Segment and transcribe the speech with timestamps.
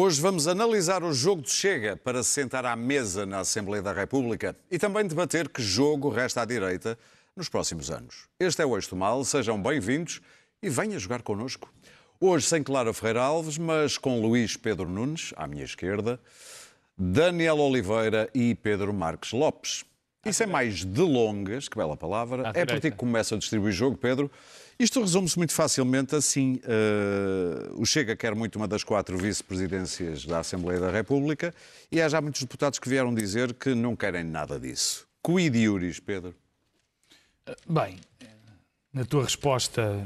[0.00, 3.92] Hoje vamos analisar o jogo de Chega para se sentar à mesa na Assembleia da
[3.92, 6.96] República e também debater que jogo resta à direita
[7.34, 8.28] nos próximos anos.
[8.38, 10.20] Este é o Eixo Mal, sejam bem-vindos
[10.62, 11.68] e venha jogar connosco.
[12.20, 16.20] Hoje sem Clara Ferreira Alves, mas com Luís Pedro Nunes, à minha esquerda,
[16.96, 19.84] Daniel Oliveira e Pedro Marques Lopes.
[20.24, 23.96] E sem mais delongas, que bela palavra, é para ti que começa a distribuir jogo,
[23.96, 24.30] Pedro.
[24.78, 26.60] Isto resume-se muito facilmente assim.
[26.62, 31.52] Uh, o Chega quer muito uma das quatro vice-presidências da Assembleia da República
[31.90, 35.08] e há já muitos deputados que vieram dizer que não querem nada disso.
[35.20, 36.32] Quid iuris, Pedro?
[37.68, 37.98] Bem,
[38.92, 39.96] na tua resposta,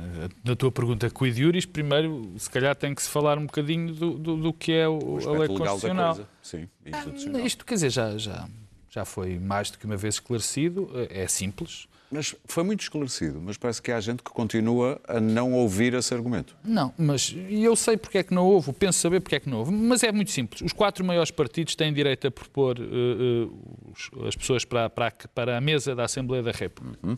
[0.42, 4.18] na tua pergunta quid iuris, primeiro, se calhar tem que se falar um bocadinho do,
[4.18, 6.18] do, do que é o, o a lei constitucional.
[6.42, 8.48] Sim, ah, isto, quer dizer, já, já,
[8.88, 11.86] já foi mais do que uma vez esclarecido, é simples.
[12.12, 16.12] Mas foi muito esclarecido, mas parece que há gente que continua a não ouvir esse
[16.12, 16.54] argumento.
[16.62, 19.60] Não, mas eu sei porque é que não houve, penso saber porque é que não
[19.60, 20.60] houve, mas é muito simples.
[20.60, 25.56] Os quatro maiores partidos têm direito a propor uh, uh, as pessoas para, para, para,
[25.56, 26.98] a mesa da Assembleia da República.
[27.06, 27.16] Uhum.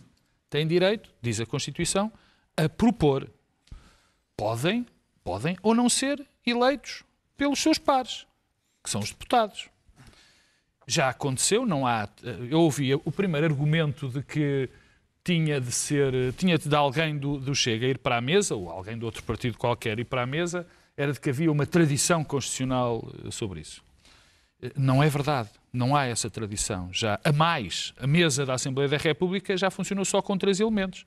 [0.48, 2.12] Têm direito, diz a Constituição,
[2.56, 3.28] a propor.
[4.36, 4.86] Podem,
[5.24, 7.02] podem ou não ser eleitos
[7.36, 8.28] pelos seus pares,
[8.82, 9.68] que são os deputados.
[10.86, 12.08] Já aconteceu, não há.
[12.48, 14.68] Eu ouvi o primeiro argumento de que
[15.24, 18.98] tinha de ser, tinha de alguém do, do Chega ir para a mesa, ou alguém
[18.98, 20.66] de outro partido qualquer ir para a mesa,
[20.96, 23.82] era de que havia uma tradição constitucional eh, sobre isso.
[24.62, 25.48] Eh, não é verdade.
[25.72, 26.88] Não há essa tradição.
[26.92, 31.06] Já a mais, a mesa da Assembleia da República já funcionou só com três elementos.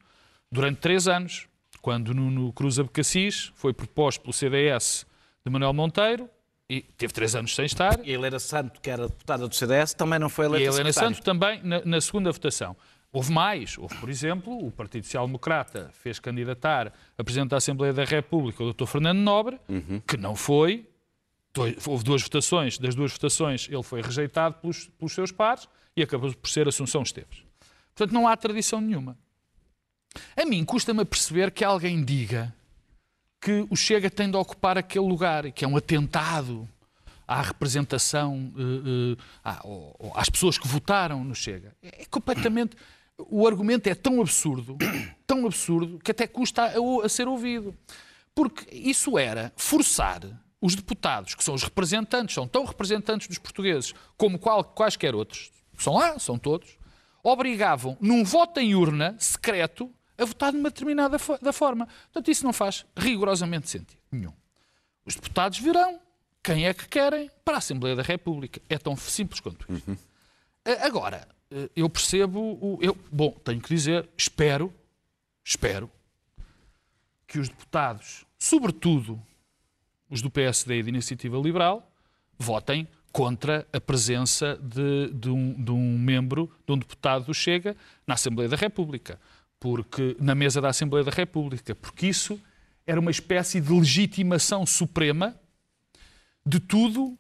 [0.52, 1.48] Durante três anos,
[1.82, 5.06] quando Nuno Cruz Abcacis foi proposto pelo CDS
[5.46, 6.28] de Manuel Monteiro,
[6.70, 8.06] e teve três anos sem estar.
[8.06, 10.72] E a Helena Santo, que era deputada do CDS, também não foi eleita E a
[10.72, 12.76] Helena Santo também na, na segunda votação.
[13.12, 13.78] Houve mais.
[13.78, 18.64] Houve, por exemplo, o Partido Social Democrata fez candidatar a Presidente da Assembleia da República
[18.64, 18.86] o Dr.
[18.86, 20.02] Fernando Nobre, uhum.
[20.06, 20.88] que não foi.
[21.86, 22.78] Houve duas votações.
[22.78, 27.02] Das duas votações, ele foi rejeitado pelos, pelos seus pares e acabou por ser Assunção
[27.02, 27.44] Esteves.
[27.96, 29.18] Portanto, não há tradição nenhuma.
[30.36, 32.54] A mim custa-me perceber que alguém diga
[33.42, 36.68] que o Chega tem de ocupar aquele lugar, que é um atentado
[37.28, 39.14] à representação, uh,
[39.68, 41.76] uh, às pessoas que votaram no Chega.
[41.82, 42.76] É completamente
[43.18, 44.78] o argumento é tão absurdo,
[45.26, 47.76] tão absurdo, que até custa a, a, ser ouvido.
[48.36, 50.22] Porque isso era forçar
[50.62, 55.52] os deputados, que são os representantes, são tão representantes dos portugueses como qual, quaisquer outros,
[55.78, 56.78] são lá, são todos,
[57.24, 61.88] obrigavam, num voto em urna secreto, a votar de uma determinada fo da forma.
[62.06, 64.34] Portanto, isso não faz rigorosamente sentido nenhum.
[65.06, 66.00] Os deputados virão
[66.44, 68.62] quem é que querem para a Assembleia da República.
[68.70, 69.90] É tão simples quanto isso.
[69.90, 69.98] Uhum.
[70.82, 71.28] Agora,
[71.76, 74.74] eu percebo, o, eu, bom, tenho que dizer, espero,
[75.44, 75.90] espero
[77.26, 79.22] que os deputados, sobretudo
[80.10, 81.92] os do PSD e da Iniciativa Liberal,
[82.38, 87.76] votem contra a presença de, de, um, de um membro, de um deputado do Chega
[88.06, 89.20] na Assembleia da República,
[89.60, 92.40] porque na mesa da Assembleia da República, porque isso
[92.86, 95.36] era uma espécie de legitimação suprema
[96.46, 97.18] de tudo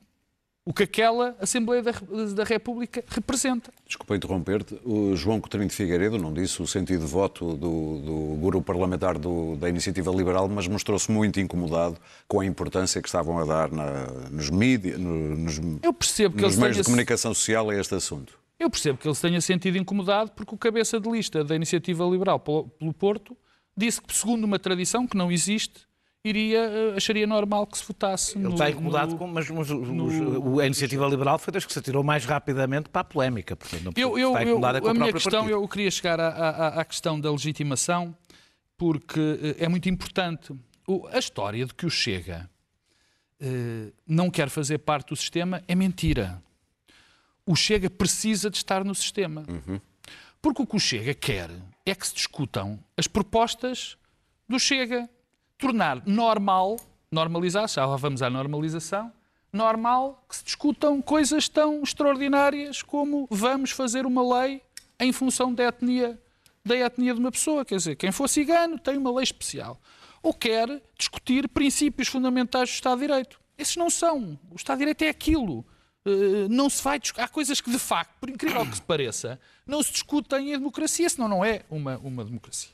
[0.67, 1.93] o que aquela Assembleia da,
[2.35, 3.71] da República representa.
[3.85, 8.37] Desculpa interromper-te, o João Coutinho de Figueiredo não disse o sentido de voto do, do
[8.41, 11.97] grupo parlamentar do, da Iniciativa Liberal, mas mostrou-se muito incomodado
[12.27, 16.57] com a importância que estavam a dar na, nos mídias, nos, Eu percebo que nos
[16.57, 18.37] meios de comunicação social a este assunto.
[18.59, 22.03] Eu percebo que ele se tenha sentido incomodado porque o cabeça de lista da Iniciativa
[22.03, 23.37] Liberal pelo Porto
[23.77, 25.87] disse que, segundo uma tradição que não existe,
[26.27, 28.37] iria, eh, acharia normal que se votasse.
[28.37, 31.79] Ele está incomodado, no, com, mas, mas no, a iniciativa liberal foi das que se
[31.79, 33.55] atirou mais rapidamente para a polémica.
[33.55, 35.51] Portanto, não eu, eu, eu, a, a minha questão, partido.
[35.51, 38.15] eu queria chegar à, à, à, questão da legitimação,
[38.77, 39.19] porque
[39.59, 40.53] eh, é muito importante.
[41.11, 42.49] A história de que o Chega
[43.39, 46.41] eh, não quer fazer parte do sistema é mentira.
[47.45, 49.43] O Chega precisa de estar no sistema.
[49.47, 49.79] Uhum.
[50.41, 51.49] Porque o que o Chega quer
[51.85, 53.97] é que se discutam as propostas
[54.47, 55.09] do Chega
[55.57, 56.77] tornar normal,
[57.11, 59.11] normalizar, já vamos à normalização,
[59.51, 64.61] normal que se discutam coisas tão extraordinárias como vamos fazer uma lei
[64.99, 66.19] em função da etnia,
[66.63, 67.65] da etnia de uma pessoa.
[67.65, 69.79] Quer dizer, quem for cigano tem uma lei especial.
[70.21, 73.39] Ou quer discutir princípios fundamentais do Estado de Direito.
[73.57, 74.37] Esses não são.
[74.51, 75.65] O Estado de Direito é aquilo.
[76.05, 79.83] Uh, não se vai Há coisas que, de facto, por incrível que se pareça, não
[79.83, 82.71] se discutem em democracia, senão não é uma, uma democracia.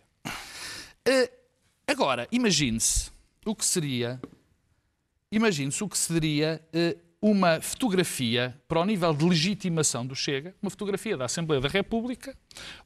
[1.87, 3.11] Agora, imagine-se
[3.45, 4.21] o que seria,
[5.31, 10.69] imagine-se o que seria uh, uma fotografia para o nível de legitimação do Chega, uma
[10.69, 12.37] fotografia da Assembleia da República,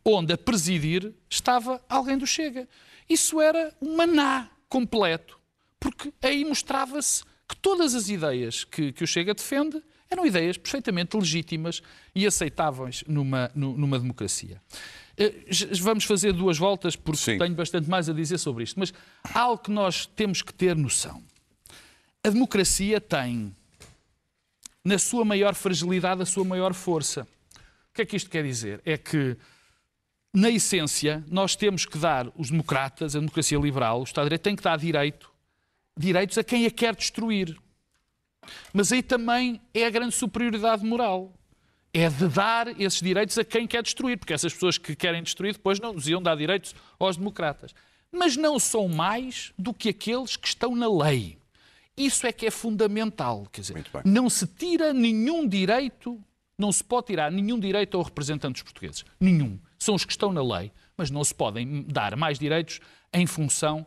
[0.04, 2.68] onde a presidir estava alguém do Chega.
[3.10, 5.40] Isso era um maná completo,
[5.80, 11.16] porque aí mostrava-se que todas as ideias que, que o Chega defende eram ideias perfeitamente
[11.16, 11.82] legítimas
[12.14, 14.62] e aceitáveis numa, numa democracia.
[15.18, 15.34] Eh,
[15.82, 17.38] vamos fazer duas voltas, porque Sim.
[17.40, 18.94] tenho bastante mais a dizer sobre isto, mas
[19.24, 21.24] há algo que nós temos que ter noção.
[22.24, 23.56] A democracia tem,
[24.84, 27.28] na sua maior fragilidade, a sua maior força.
[27.90, 28.80] O que é que isto quer dizer?
[28.86, 29.36] É que,
[30.32, 34.44] na essência, nós temos que dar, os democratas, a democracia liberal, o Estado de Direito,
[34.44, 35.32] tem que dar direito,
[35.98, 37.58] direitos a quem a quer destruir.
[38.72, 41.34] Mas aí também é a grande superioridade moral.
[41.94, 45.54] É de dar esses direitos a quem quer destruir, porque essas pessoas que querem destruir
[45.54, 47.74] depois não nos iam dar direitos aos democratas.
[48.12, 51.38] Mas não são mais do que aqueles que estão na lei.
[51.96, 53.48] Isso é que é fundamental.
[53.52, 56.22] Quer dizer, não se tira nenhum direito,
[56.58, 59.04] não se pode tirar nenhum direito ao representante dos portugueses.
[59.20, 59.60] Nenhum.
[59.80, 62.80] São os que estão na lei, mas não se podem dar mais direitos
[63.12, 63.86] em função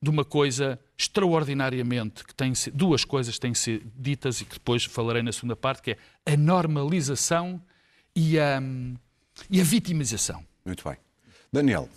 [0.00, 4.84] de uma coisa extraordinariamente que tem duas coisas que têm sido ditas e que depois
[4.84, 7.60] falarei na segunda parte, que é a normalização
[8.14, 8.60] e a,
[9.50, 10.44] e a vitimização.
[10.64, 10.96] Muito bem.
[11.52, 11.88] Daniel,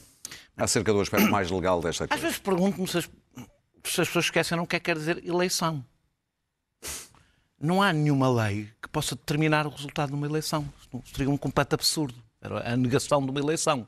[0.58, 2.16] acerca do aspecto mais legal desta coisa.
[2.16, 5.86] Às vezes pergunto-me se, se as, pessoas esquecem o que é que quer dizer eleição.
[7.60, 10.68] Não há nenhuma lei que possa determinar o resultado de uma eleição.
[11.06, 12.16] Seria um completo absurdo.
[12.42, 13.88] Era a negação de uma eleição.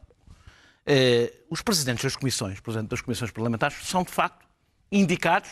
[0.86, 4.46] Eh, os presidentes das comissões, presidente das comissões parlamentares, são de facto
[4.92, 5.50] indicados,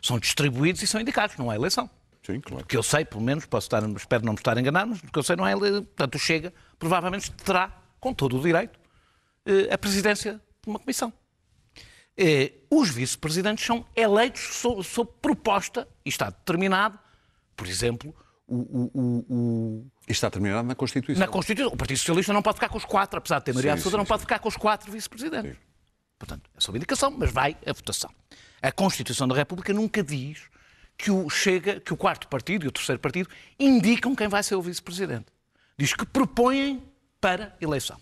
[0.00, 1.90] são distribuídos e são indicados, não há eleição.
[2.22, 2.64] Sim, claro.
[2.66, 5.18] Que eu sei, pelo menos, posso estar, espero não me estar enganado, mas o que
[5.18, 5.84] eu sei não é eleição.
[5.84, 8.78] Portanto, Chega provavelmente terá, com todo o direito,
[9.44, 11.12] eh, a presidência de uma comissão.
[12.16, 16.98] Eh, os vice-presidentes são eleitos sob, sob proposta, e está determinado,
[17.56, 18.14] por exemplo,
[18.50, 21.20] o, o, o, e está terminado na Constituição.
[21.20, 21.72] Na Constituição.
[21.72, 24.04] O Partido Socialista não pode ficar com os quatro, apesar de ter maioria absoluta, não
[24.04, 24.08] sim.
[24.08, 25.56] pode ficar com os quatro vice-presidentes.
[26.18, 28.10] Portanto, é sob indicação, mas vai a votação.
[28.60, 30.42] A Constituição da República nunca diz
[30.98, 34.56] que o Chega, que o quarto partido e o terceiro partido indicam quem vai ser
[34.56, 35.26] o vice-presidente.
[35.78, 36.82] Diz que propõem
[37.20, 37.96] para eleição.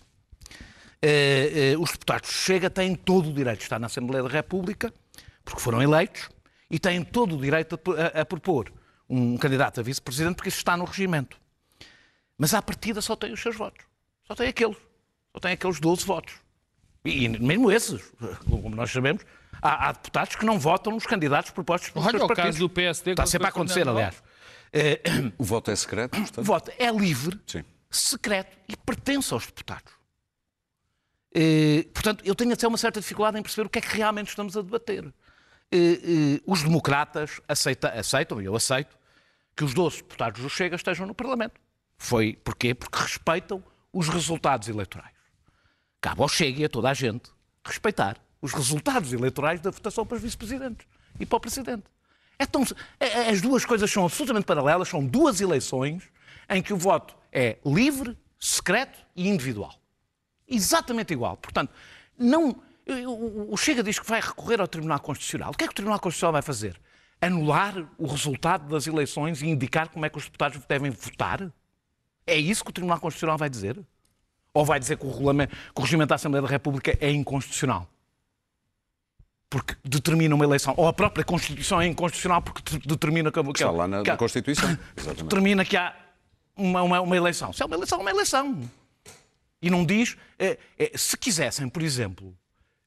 [1.04, 4.92] Uh, uh, os deputados Chega têm todo o direito de estar na Assembleia da República,
[5.44, 6.28] porque foram eleitos,
[6.70, 8.72] e têm todo o direito a, a, a propor
[9.08, 11.37] um candidato a vice-presidente, porque isso está no regimento.
[12.37, 13.84] Mas à partida só tem os seus votos.
[14.26, 14.76] Só tem aqueles.
[15.32, 16.34] Só tem aqueles 12 votos.
[17.05, 18.00] E, e mesmo esses,
[18.49, 19.25] como nós sabemos,
[19.62, 22.69] há, há, deputados que não votam nos candidatos propostos pelos Olha seus o caso do
[22.69, 23.12] PSD.
[23.12, 24.22] Está sempre a acontecer, aliás.
[25.38, 26.38] O voto é secreto, portanto?
[26.38, 27.64] O voto é livre, Sim.
[27.90, 29.93] secreto e pertence aos deputados.
[31.34, 34.28] É, portanto, eu tenho até uma certa dificuldade em perceber o que é que realmente
[34.28, 35.04] estamos a debater.
[35.70, 38.97] É, os democratas aceita, aceitam, e eu aceito,
[39.58, 41.60] que os 12 deputados do Chega estejam no Parlamento.
[41.99, 42.76] Foi porquê?
[42.76, 43.60] Porque respeitam
[43.93, 45.16] os resultados eleitorais.
[46.00, 47.28] Cabe ao Chega e a toda a gente
[47.64, 50.87] respeitar os resultados eleitorais da votação para os vice-presidentes
[51.19, 51.82] e para o presidente.
[52.38, 52.62] É tão,
[53.00, 56.04] é, é, as duas coisas são absolutamente paralelas, são duas eleições
[56.49, 59.75] em que o voto é livre, secreto e individual.
[60.46, 61.37] Exatamente igual.
[61.37, 61.72] Portanto,
[62.16, 62.62] não,
[63.49, 65.50] o Chega diz que vai recorrer ao Tribunal Constitucional.
[65.50, 66.81] O que é que o Tribunal Constitucional vai fazer?
[67.20, 71.50] Anular o resultado das eleições e indicar como é que os deputados devem votar?
[72.26, 73.78] É isso que o Tribunal Constitucional vai dizer?
[74.52, 77.88] Ou vai dizer que o, regulamento, que o regimento da Assembleia da República é inconstitucional?
[79.50, 80.75] Porque determina uma eleição.
[80.76, 84.18] Ou a própria Constituição é inconstitucional porque determina que, Está lá na, que há, na
[84.18, 84.78] Constituição.
[85.16, 85.94] determina que há
[86.56, 87.52] uma, uma, uma, eleição.
[87.52, 88.70] Se é uma eleição, é uma eleição.
[89.62, 90.16] E não diz.
[90.38, 92.37] É, é, se quisessem, por exemplo,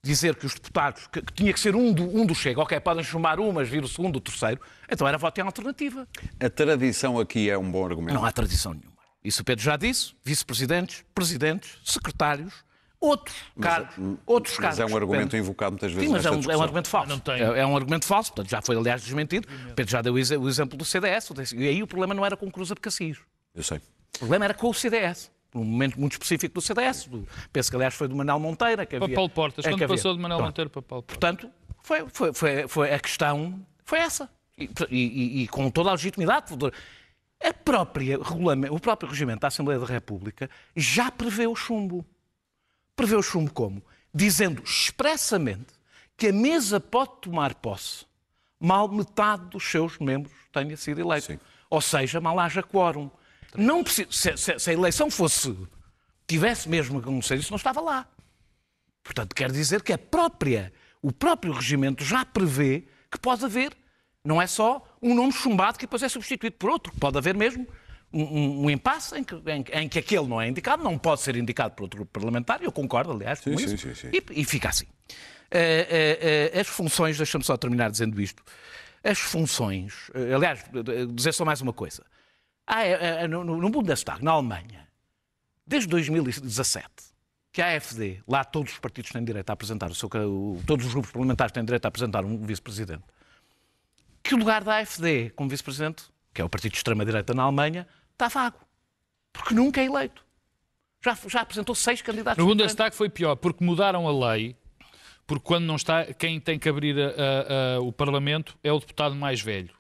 [0.04, 2.80] dizer que os deputados, que, que, tinha que ser um do, um do Chega, ok,
[2.80, 6.08] podem chamar um, mas vir o segundo, o terceiro, então era voto em alternativa.
[6.40, 8.14] A tradição aqui é um bom argumento.
[8.16, 8.92] Não há tradição nenhuma.
[9.24, 12.64] Isso o Pedro já disse, vice-presidentes, presidentes, secretários,
[13.00, 13.96] outros cargos.
[14.26, 14.80] Outros mas cargos.
[14.80, 17.22] é um argumento invocado muitas vezes Sim, mas é um, é um, argumento falso.
[17.28, 19.48] É, é, um argumento falso, portanto já foi aliás desmentido.
[19.76, 22.52] Pedro já deu o exemplo do CDS, e aí o problema não era com o
[22.52, 23.20] Cruza de Cassis.
[23.54, 23.80] Eu sei.
[24.16, 25.32] O problema era com o CDS.
[25.54, 27.08] Num momento muito específico do CDS.
[27.08, 28.86] Do, penso que aliás foi do Manuel Monteira.
[28.86, 31.18] Que havia, para Paulo Portas, quando passou de Manuel Monteira para Paulo Portas.
[31.18, 31.52] Portanto,
[31.84, 34.30] foi, foi, foi, foi a questão foi essa.
[34.58, 36.54] E, e, e, com toda a legitimidade.
[37.44, 42.06] A própria o próprio regimento da Assembleia da República já prevê o chumbo.
[42.96, 43.84] Prevê o chumbo como?
[44.14, 45.74] Dizendo expressamente
[46.16, 48.06] que a mesa pode tomar posse
[48.62, 51.26] mal metade dos seus membros tenha sido eleito.
[51.26, 51.40] Sim.
[51.70, 53.10] Ou seja, mal haja quórum.
[53.56, 55.56] Não se, se, se, a eleição fosse,
[56.28, 58.08] tivesse mesmo acontecer, isso não estava lá.
[59.04, 63.76] Portanto, quer dizer que a própria, o próprio regimento já prevê que pode haver
[64.24, 66.94] não é só um nome chumbado que depois é substituído por outro.
[67.00, 67.68] Pode haver mesmo
[68.14, 71.22] um, um, um impasse em que, em, em que, aquele não é indicado, não pode
[71.22, 74.46] ser indicado por outro parlamentar, eu concordo, aliás, com sim, isso, sim, sim, e, e,
[74.46, 74.86] fica assim.
[74.86, 78.44] Uh, uh, uh, as funções, deixa-me só terminar dizendo isto,
[79.04, 80.10] as funções.
[80.14, 82.06] eh, Aliás, eh, dizer só mais uma coisa.
[82.74, 84.88] Há, eh, eh, no, no Bundestag, na Alemanha,
[85.68, 86.86] desde 2017,
[87.52, 90.08] que a AFD, lá todos os partidos têm direito a apresentar o seu.
[90.10, 93.04] o- Todos os grupos parlamentares têm direito a apresentar um vice-presidente,
[94.24, 97.86] que o lugar da AFD como vice-presidente, que é o partido de extrema-direita na Alemanha,
[98.14, 98.58] está vago.
[99.34, 100.26] Porque nunca é eleito.
[101.04, 102.38] Já, já apresentou seis candidatos.
[102.42, 102.50] No.
[102.50, 104.56] Bundestag foi pior, porque mudaram a lei,
[105.28, 108.80] porque quando não está, quem tem que abrir a- a- a- o Parlamento é o
[108.80, 109.74] deputado mais velho.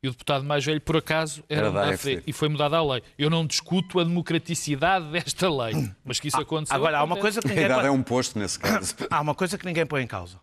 [0.00, 2.14] E o deputado mais velho, por acaso, era, Era da AfD.
[2.16, 3.02] AfD, e foi mudada a lei.
[3.18, 6.76] Eu não discuto a democraticidade desta lei, mas que isso aconteceu.
[6.76, 8.94] Agora, há uma coisa que A ninguém põe, é um posto nesse caso.
[9.10, 10.38] há uma coisa que ninguém põe em causa.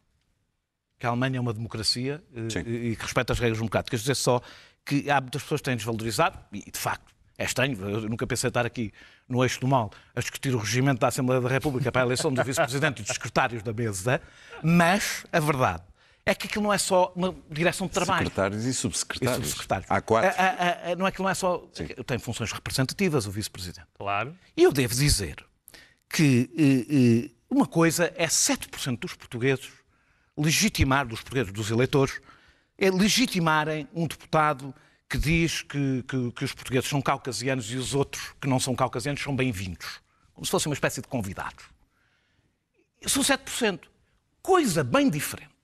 [1.00, 2.60] Que a Alemanha é uma democracia eh, Sim.
[2.60, 4.02] e que respeita as regras democráticas.
[4.02, 4.42] Dizer só
[4.86, 8.50] que há muitas pessoas que têm desvalorizado, e de facto é estranho, eu nunca pensei
[8.50, 8.92] estar aqui
[9.28, 12.34] no eixo do mal a discutir o regimento da Assembleia da República para a eleição
[12.34, 14.22] do vice-presidente e dos secretários da mesa,
[14.64, 15.84] mas a verdade
[16.26, 18.26] é que aquilo não é só uma direção de trabalho.
[18.26, 19.36] Secretários e E subsecretários.
[19.48, 19.92] subsecretários.
[19.92, 20.30] Há quatro.
[20.32, 21.60] A- a- a- não é que não é só.
[22.08, 23.88] Tem funções representativas o vice-presidente.
[23.94, 24.36] Claro.
[24.58, 25.46] E eu devo dizer
[26.10, 29.72] que eh, eh, uma coisa é 7% dos portugueses
[30.38, 32.20] legitimar, dos portugueses, dos eleitores,
[32.78, 34.74] é legitimarem um deputado
[35.08, 38.76] que diz que, que- que os portugueses são caucasianos e os outros que não são
[38.76, 40.02] caucasianos são bem-vindos.
[40.34, 41.66] Como se fossem uma espécie de convidados.
[43.08, 43.88] São 7%.
[44.42, 45.55] Coisa bem diferente.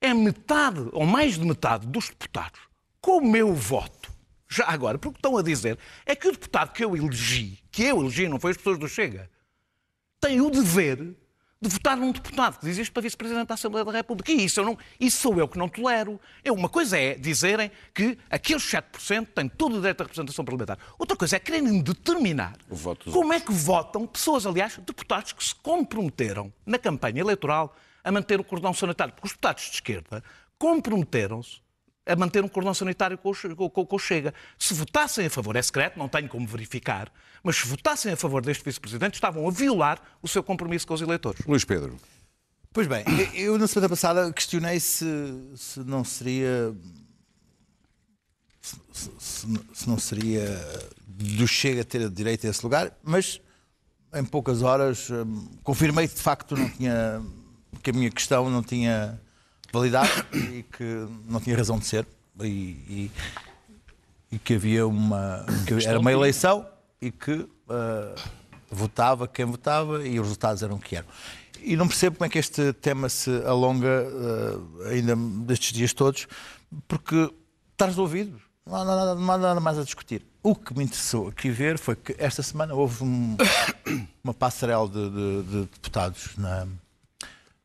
[0.00, 2.60] É metade, ou mais de metade, dos deputados
[3.00, 4.10] com o meu voto.
[4.48, 8.00] Já agora, porque estão a dizer é que o deputado que eu elegi, que eu
[8.00, 9.30] elegi, não foi as pessoas do Chega,
[10.20, 11.14] tem o dever
[11.62, 14.32] de votar num deputado que diz isto para vice-presidente da Assembleia da República.
[14.32, 16.18] E isso, eu não, isso sou eu que não tolero.
[16.42, 20.78] Eu, uma coisa é dizerem que aqueles 7% têm todo o direito à representação parlamentar.
[20.98, 25.32] Outra coisa é quererem determinar O voto dos como é que votam pessoas, aliás, deputados
[25.32, 29.12] que se comprometeram na campanha eleitoral a manter o cordão sanitário.
[29.14, 30.22] Porque os deputados de esquerda
[30.58, 31.60] comprometeram-se
[32.06, 34.34] a manter um cordão sanitário com o, Chega.
[34.58, 38.42] Se votassem a favor, é secreto, não tenho como verificar, mas se votassem a favor
[38.44, 41.44] deste vice-presidente, estavam a violar o seu compromisso com os eleitores.
[41.46, 41.96] Luís Pedro.
[42.72, 43.04] Pois bem,
[43.34, 45.04] eu na semana passada questionei se,
[45.56, 46.74] se não seria.
[48.60, 50.44] Se, se- se não seria
[51.06, 53.40] do Chega ter direito a esse lugar, mas
[54.14, 57.22] em poucas horas hum, confirmei que de facto não tinha.
[57.82, 59.20] Que a minha questão não tinha
[59.72, 62.06] validade e que não tinha razão de ser.
[62.40, 63.10] E, e-
[64.32, 65.44] e que havia uma.
[65.66, 66.66] que era uma eleição
[67.02, 68.14] e que ah,
[68.70, 71.08] votava quem votava e os resultados eram o que eram.
[71.62, 74.06] E não percebo como é que este tema se alonga
[74.84, 76.26] ah, ainda destes dias todos,
[76.86, 77.32] porque
[77.72, 78.40] está resolvido.
[78.64, 80.24] Não há, nada, não há nada mais a discutir.
[80.42, 83.36] O que me interessou aqui ver foi que esta semana houve um-
[84.22, 86.66] uma passarela de, de- de deputados na,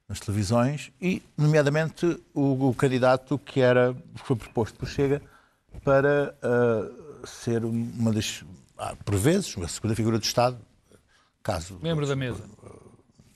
[0.07, 5.21] nas televisões e, nomeadamente, o, o candidato que era, foi proposto por Chega
[5.83, 8.43] para ah, ser uma das,
[8.77, 10.57] ah, por vezes, uma segunda figura do Estado,
[11.41, 11.79] caso...
[11.81, 12.43] Membro da mesa.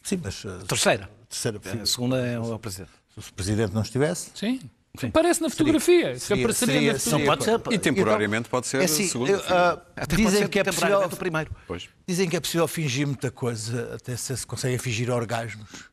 [0.04, 1.10] Sim, mas ah, Terceira.
[1.28, 1.84] terceira figura.
[1.84, 2.92] A segunda é o presidente.
[3.14, 4.32] Se o Presidente não estivesse...
[4.36, 4.60] Sim.
[5.04, 6.16] Aparece na fotografia.
[6.16, 7.20] Se seria- apareceria seria- na fotografia.
[7.20, 7.74] Não pode ser.
[7.74, 9.10] E temporariamente pode ser É assim,
[9.48, 11.52] ah, Até pode dizem ser que é possível, primeiro.
[11.68, 11.90] Pois.
[12.08, 15.89] dizem que é possível fingir muita coisa, até se se conseguem fingir orgasmos.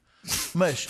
[0.55, 0.89] Mas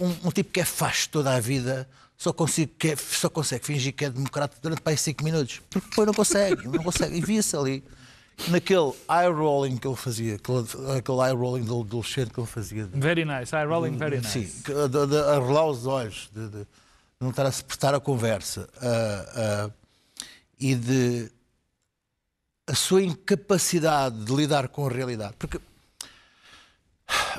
[0.00, 3.92] um, um- tipo que é facho toda a vida só, consigo, é- só consegue fingir
[3.94, 5.60] que é democrata durante aí 5 minutos.
[5.70, 7.16] Porque depois não consegue, não consegue.
[7.16, 7.82] E via-se ali,
[8.48, 10.66] naquele eye rolling que ele fazia, aquele,
[10.98, 12.86] aquele eye rolling do adolescente que ele fazia.
[12.92, 13.54] Very nice.
[13.54, 14.28] I rolling very nice.
[14.46, 16.66] Sim, de, de arrelar os olhos, de, de
[17.20, 19.70] não estar a se prestar a conversa ah, ah,
[20.58, 21.30] e de
[22.66, 25.34] a sua incapacidade de lidar com a realidade.
[25.38, 25.60] Porque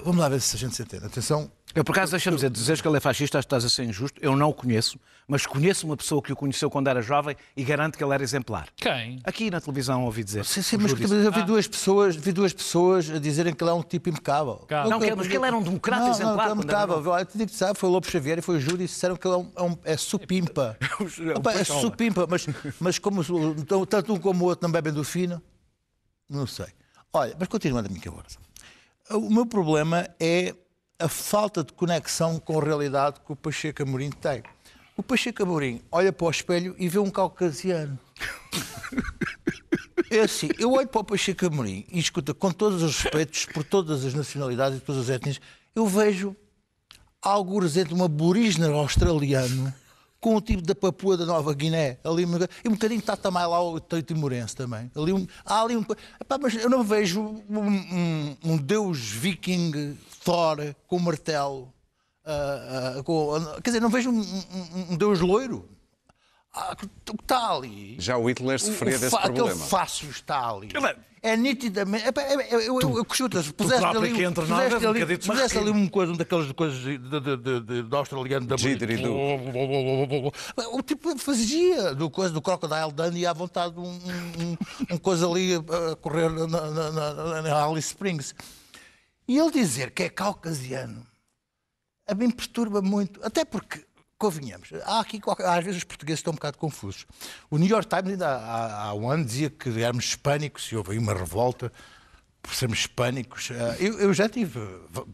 [0.03, 1.05] vamos lá ver se a gente se entende.
[1.05, 3.69] Atenção, Eu, por acaso, deixa-me dizer, dizeres que ele é fascista, acho que estás a
[3.69, 4.19] ser injusto.
[4.21, 7.63] Eu não o conheço, mas conheço uma pessoa que o conheceu quando era jovem e
[7.63, 8.67] garanto que ele era exemplar.
[8.75, 9.21] Quem?
[9.23, 10.43] Aqui na televisão ouvi dizer.
[10.43, 13.73] sim, sim, mas eu vi, duas pessoas, vi duas pessoas a dizerem que ele é
[13.73, 14.55] um tipo impecável.
[14.67, 14.89] Calma.
[14.89, 17.11] Não, que- mas que ele era um democrata não, exemplar Não, é quando era impecável.
[17.11, 19.25] Olha, te digo, sabe, foi o Lobo Xavier e foi o Júlio e disseram que
[19.25, 20.77] ele é, um, é, um- é supimpa.
[20.91, 22.45] É um Opa, é supimpa, mas,
[22.79, 23.23] mas como
[23.87, 25.41] tanto um como o outro não bebem do fino,
[26.29, 26.67] não sei.
[27.13, 28.37] Olha, mas continuando a minha conversa.
[29.13, 30.55] O meu problema é
[30.97, 34.43] a falta de conexão com a realidade que o Pacheco Amorim tem.
[34.95, 37.97] O Pacheco Amorim olha para o espelho e vê um caucasiano.
[40.09, 43.63] É assim, eu olho para o Pacheco Amorim e escuta, com todos os respeitos por
[43.63, 45.39] todas as nacionalidades e todas as etnias,
[45.73, 46.35] eu vejo
[47.21, 49.73] alguns entre um aborígene australiano
[50.21, 52.23] com o tipo da Papua da Nova Guiné, ali,
[52.63, 54.89] e um bocadinho está também lá o Timorense também.
[54.95, 55.83] Ali há ali um,
[56.21, 61.73] epá, mas eu não vejo um, um- um deus viking Thor com martelo
[62.23, 65.67] ah, ah, com- quer dizer, não vejo um- um Deus loiro.
[66.53, 66.85] Ah, o que
[67.23, 67.95] está ali.
[67.99, 69.51] Já o Hitler sofria o desse fa- problema.
[69.51, 70.69] Aquele fácil está ali.
[70.73, 72.03] Ele é- É nitidamente.
[72.03, 75.57] É, é, é, eu, eu, eu, chuta, se puseste ali, puseste um ali, se puseste
[75.59, 78.55] ali uma coisa, um daquelas coisas de, de, de, de, de australiano da.
[80.71, 84.57] O tipo fazia do coisa do Crocodile Dundee à vontade um, um,
[84.91, 88.33] um coisa ali a correr na, na, na, na Alice Springs.
[89.27, 91.05] E ele dizer que é caucasiano
[92.07, 93.85] a mim perturba muito, até porque,
[94.21, 97.07] convenhamos, há aqui, às vezes os portugueses estão um bocado confusos.
[97.49, 100.91] O New York Times ainda há, há um ano dizia que éramos hispânicos e houve
[100.91, 101.71] aí uma revolta
[102.41, 103.49] por sermos hispânicos.
[103.51, 104.59] Ah, Eu, eu já tive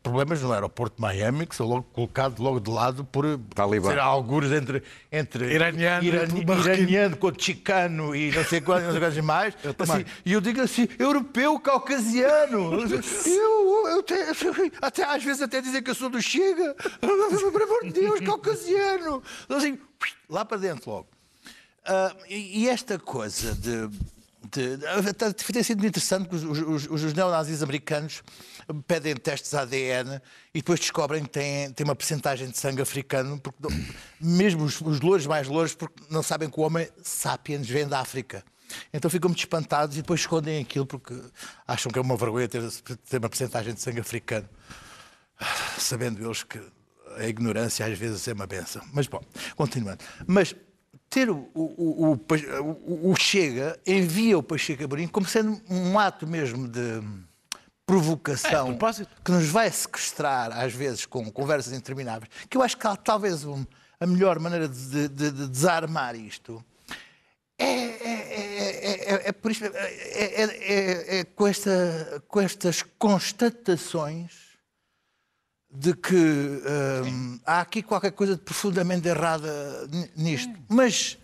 [0.01, 3.89] problemas no aeroporto de Miami, que sou logo colocado logo de lado por Talibã.
[3.89, 4.81] ser algures entre,
[5.11, 9.53] entre Iraniano irani- iraniano com chicano e não sei sei quantos mais.
[9.77, 12.71] Assim, e eu digo assim, europeu caucasiano.
[13.25, 14.13] Eu, eu te-
[14.81, 16.75] até, às vezes até dizem que eu sou do Chega.
[17.51, 19.21] Por amor de Deus, caucasiano.
[19.49, 19.77] Assim,
[20.29, 21.07] lá para dentro logo.
[22.29, 23.89] E, e esta coisa de.
[24.49, 28.23] Tem sido interessante que os, os, os neonazis americanos
[28.87, 30.21] pedem testes ADN
[30.53, 33.57] e depois descobrem que têm, têm uma percentagem de sangue africano, porque,
[34.19, 37.99] mesmo os, os louros mais louros, porque não sabem que o homem sapiens vem da
[37.99, 38.43] África.
[38.93, 41.15] Então ficam muito espantados e depois escondem aquilo porque
[41.65, 42.61] acham que é uma vergonha ter,
[43.09, 44.47] ter uma percentagem de sangue africano
[45.77, 46.59] sabendo eles que
[47.17, 48.81] a ignorância às vezes é uma benção.
[48.93, 49.21] Mas, bom,
[49.55, 50.03] continuando.
[50.25, 50.55] Mas
[51.09, 56.67] ter o, o, o, o- Chega, envia o Pacheco Amorim como sendo um ato mesmo
[56.67, 57.01] de
[57.85, 58.77] provocação É,
[59.23, 63.45] que nos vai sequestrar, às vezes, com conversas intermináveis, que eu acho que há, talvez
[63.45, 63.65] um-
[63.99, 66.63] a melhor maneira de, de- de desarmar isto.
[67.57, 74.46] É, é- é- é- é por é, é- é- é com, esta, com estas constatações
[75.79, 79.47] de que hum, há aqui qualquer coisa de profundamente errada
[80.15, 80.51] nisto.
[80.67, 81.17] Mas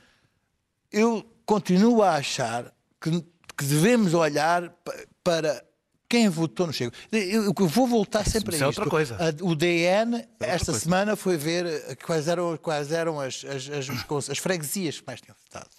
[0.92, 3.10] eu continuo a achar que,
[3.58, 5.64] que devemos olhar pa- para
[6.08, 6.92] quem votou no Chega.
[7.12, 8.80] Eu, eu vou voltar sempre isso a é isto.
[8.80, 9.16] outra coisa.
[9.16, 14.30] A- o DN, esta semana, foi ver eh, quais eram, quais eram as, as, as,
[14.30, 15.70] as freguesias que mais tinham votado.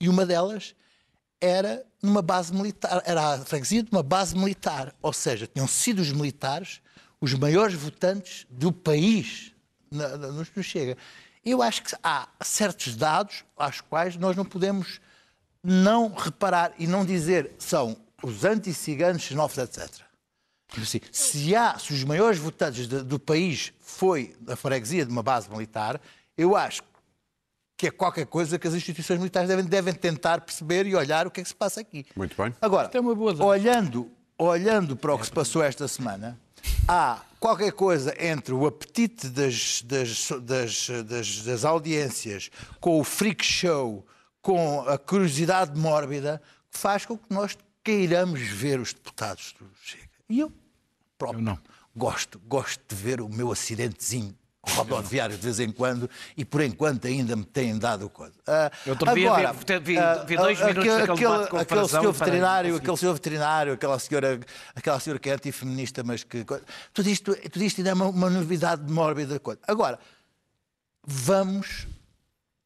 [0.00, 0.74] E uma delas
[1.40, 4.94] era numa base militar, era a freguesia de uma base militar.
[5.00, 6.80] Ou seja, tinham sido os militares
[7.20, 9.52] os maiores votantes do país
[9.90, 10.96] na- na- no, no Chega.
[11.44, 15.00] Eu acho que há certos dados aos quais nós não podemos
[15.62, 20.02] não reparar e não dizer são os anti-ciganos, xenófobos, etc.
[20.80, 25.22] Assim, se, há, se os maiores votantes de- do país foi a freguesia de uma
[25.22, 26.00] base militar,
[26.36, 26.82] eu acho
[27.76, 31.30] que é qualquer coisa que as instituições militares devem, devem tentar perceber e olhar o
[31.30, 32.04] que é que se passa aqui.
[32.14, 32.54] Muito bem.
[32.60, 33.44] Agora, é uma boa dança.
[33.44, 36.38] olhando, olhando para o que se passou esta semana,
[36.86, 44.06] há qualquer coisa entre o apetite das, das, das, das, audiências com o freak show,
[44.42, 50.08] com a curiosidade mórbida, que faz com que nós queiramos ver os deputados do Chega.
[50.28, 50.52] E eu
[51.18, 51.58] próprio
[51.96, 54.34] gosto, gosto de ver o meu acidentezinho
[54.66, 58.34] rodoviário de vez em quando e por enquanto ainda me têm dado coisa.
[58.86, 62.76] Outro dia agora, vi- vi- ah, dois ah, minutos aquele- aquele Frazão senhor para- veterinário,
[62.76, 64.40] aquele senhor veterinário, aquela senhora,
[64.74, 66.44] aquela senhora que é antifeminista, mas que
[66.92, 69.40] tudo isto, tudo isto ainda é uma, uma novidade mórbida.
[69.40, 69.60] coisa.
[69.66, 69.98] Agora,
[71.06, 71.86] vamos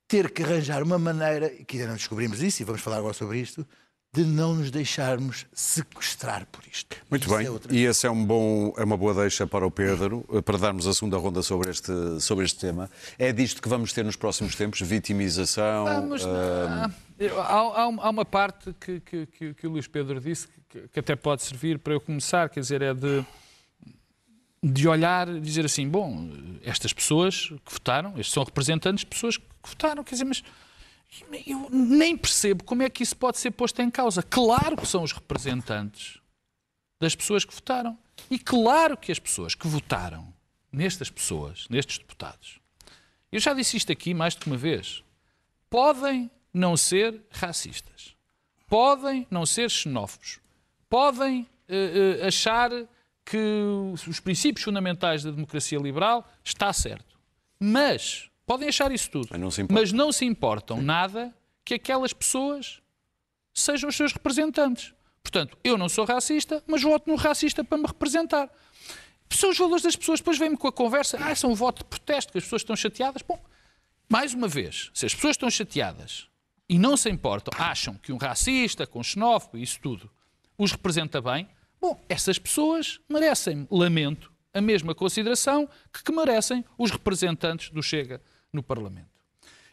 [0.09, 3.15] ter que arranjar uma maneira, e que ainda não descobrimos isso, e vamos falar agora
[3.15, 3.67] sobre isto,
[4.15, 6.97] de não nos deixarmos sequestrar por isto.
[7.11, 9.67] Muito Isso bem, é outra e esse é, um bom, é uma boa deixa para
[9.67, 12.89] o Pedro, eh, para darmos a segunda ronda sobre este, sobre este tema.
[13.19, 14.81] É disto que vamos ter nos próximos tempos?
[14.81, 15.85] Vitimização?
[15.87, 16.23] Vamos,
[17.19, 21.01] eu- há, há uma parte que, que- que- que o Luís Pedro disse que, que
[21.01, 23.25] até pode servir para eu começar, quer dizer, é de,
[24.63, 26.31] de olhar e dizer assim: bom,
[26.63, 30.43] estas pessoas que votaram, estes são representantes de pessoas que votaram, quer dizer, mas
[31.47, 34.23] eu nem percebo como é que isso pode ser posto em causa.
[34.23, 36.19] Claro que são os representantes
[37.01, 37.99] das pessoas que votaram.
[38.31, 40.33] E claro que as pessoas que votaram
[40.73, 42.61] nestas pessoas, nestes deputados,
[43.31, 45.03] eu já disse isto aqui mais do que uma vez,
[45.69, 48.15] podem não ser racistas,
[48.69, 50.39] podem não ser xenófobos,
[50.89, 52.71] podem eh, eh, achar
[53.25, 53.39] que
[53.93, 57.19] os princípios fundamentais da democracia liberal está certo.
[57.59, 59.29] Mas podem achar isso tudo.
[59.31, 59.83] Mas não se importam.
[59.83, 62.81] Mas não se importam nada que aquelas pessoas
[63.53, 64.93] sejam os seus representantes.
[65.23, 68.51] Portanto, eu não sou racista, mas voto no racista para me representar.
[69.31, 71.85] São os valores das pessoas, depois vêm-me com a conversa, ah, são um voto de
[71.85, 73.23] protesto, que as pessoas estão chateadas.
[73.23, 73.43] Bom,
[74.09, 76.29] mais uma vez, se as pessoas estão chateadas
[76.69, 80.11] e não se importam, acham que um racista, com um xenófobo, isso tudo,
[80.59, 81.49] os representa bem,
[81.81, 88.21] bom, essas pessoas merecem lamento a mesma consideração que, que merecem os representantes do Chega
[88.55, 89.15] no Parlamento.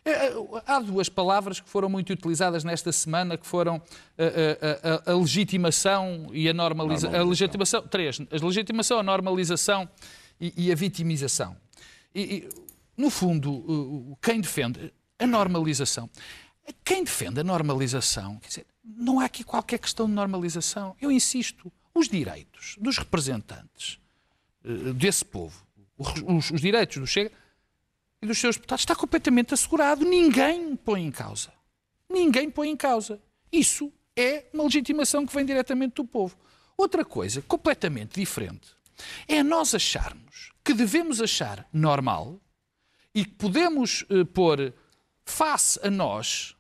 [0.04, 0.34] É, é,
[0.66, 3.82] há duas palavras que foram muito utilizadas nesta semana, que foram
[4.18, 7.20] a, a, a, a legitimação e a normalização.
[7.20, 8.20] A legitimação, três.
[8.20, 9.88] A legitimação, a normalização
[10.40, 11.56] e, e a vitimização.
[12.16, 12.50] E, e,
[12.98, 16.10] no fundo, quem defende a normalização,
[16.84, 20.96] quem defende a normalização, quer dizer, não há aqui qualquer questão de normalização.
[21.00, 24.00] Eu insisto, os direitos dos representantes
[24.64, 25.64] eh, desse povo,
[25.98, 27.32] os, os direitos do Chega,
[28.22, 30.06] e dos seus deputados está completamente assegurado.
[30.06, 31.52] Ninguém põe em causa.
[32.10, 33.22] Ninguém põe em causa.
[33.52, 36.38] Isso é uma legitimação que vem diretamente do povo.
[36.78, 38.70] Outra coisa completamente diferente
[39.28, 42.40] é nós acharmos que devemos achar normal
[43.14, 44.74] e que podemos uh, pôr
[45.26, 46.56] face a nós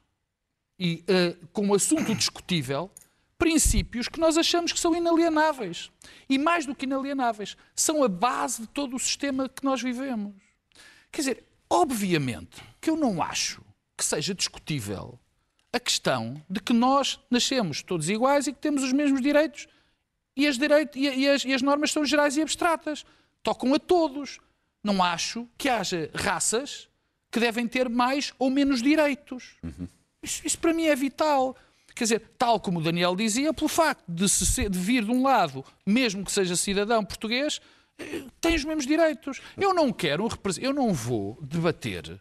[0.80, 2.89] e uh, como assunto discutível
[3.38, 5.91] princípios que nós achamos que são inalienáveis.
[6.30, 10.36] E mais do que inalienáveis, são a base de todo o sistema que nós vivemos.
[11.12, 13.62] Quer dizer, Obviamente que eu não acho
[13.97, 15.17] que seja discutível
[15.71, 19.69] a questão de que nós nascemos todos iguais e que temos os mesmos direitos
[20.36, 23.05] e as, e, e, as, e as, normas são gerais e abstratas.
[23.41, 24.39] Tocam a todos.
[24.84, 26.89] Não acho que haja raças
[27.31, 29.55] que devem ter mais ou menos direitos.
[29.63, 29.88] Uhum.
[30.21, 31.55] Isso, isso, para mim é vital.
[31.95, 35.23] Quer dizer, tal como o Daniel dizia, pelo facto de, se, de vir de um
[35.23, 37.62] lado, mesmo que seja cidadão português,
[38.39, 39.41] têm os mesmos direitos.
[39.58, 40.27] Eu não quero,
[40.60, 42.19] eu não vou debater,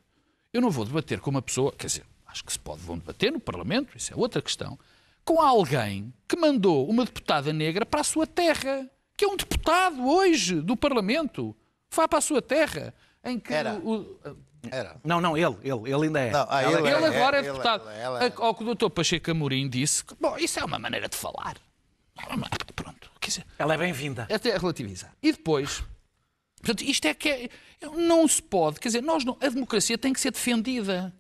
[0.52, 3.32] eu não vou debater com uma pessoa, quer dizer, acho que se pode, vão debater
[3.32, 4.78] no Parlamento, isso é outra questão,
[5.24, 10.06] com alguém que mandou uma deputada negra para a sua terra, que é um deputado
[10.06, 11.54] hoje do Parlamento,
[11.94, 13.74] vai para a sua terra, em que Era.
[13.74, 14.18] O,
[14.70, 14.96] era.
[15.02, 16.30] Não, não, ele, ele, ele ainda é.
[16.30, 17.88] Não, ah, ele, ele, é, agora é, é deputado.
[17.88, 21.08] Ele, ele, ele, Ao que o doutor Pacheco Amorim disse, bom, isso é uma maneira
[21.08, 21.56] de falar.
[23.20, 24.26] Dizer, Ela é bem-vinda.
[24.30, 25.14] Até relativizar.
[25.22, 25.82] E depois,
[26.56, 27.50] portanto, isto é que é,
[27.96, 31.14] não se pode, quer dizer, nós não, a democracia tem que ser defendida.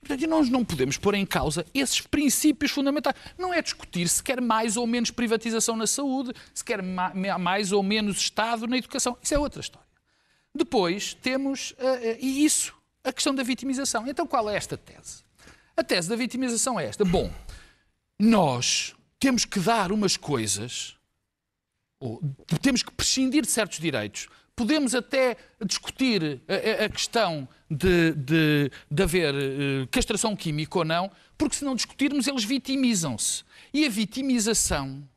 [0.00, 3.14] Portanto, nós não podemos pôr em causa esses princípios fundamentais.
[3.38, 7.82] Não é discutir se quer mais ou menos privatização na saúde, se quer mais ou
[7.84, 9.16] menos Estado na educação.
[9.22, 9.86] Isso é outra história.
[10.54, 14.06] Depois temos, uh, uh, e isso, a questão da vitimização.
[14.08, 15.22] Então qual é esta tese?
[15.76, 17.04] A tese da vitimização é esta.
[17.04, 17.32] Bom,
[18.18, 20.96] nós temos que dar umas coisas
[22.60, 24.28] temos que prescindir de certos direitos.
[24.54, 31.10] Podemos até discutir a, a questão de, de, de haver uh, castração química ou não,
[31.38, 33.44] porque se não discutirmos, eles vitimizam-se.
[33.72, 35.08] E a vitimização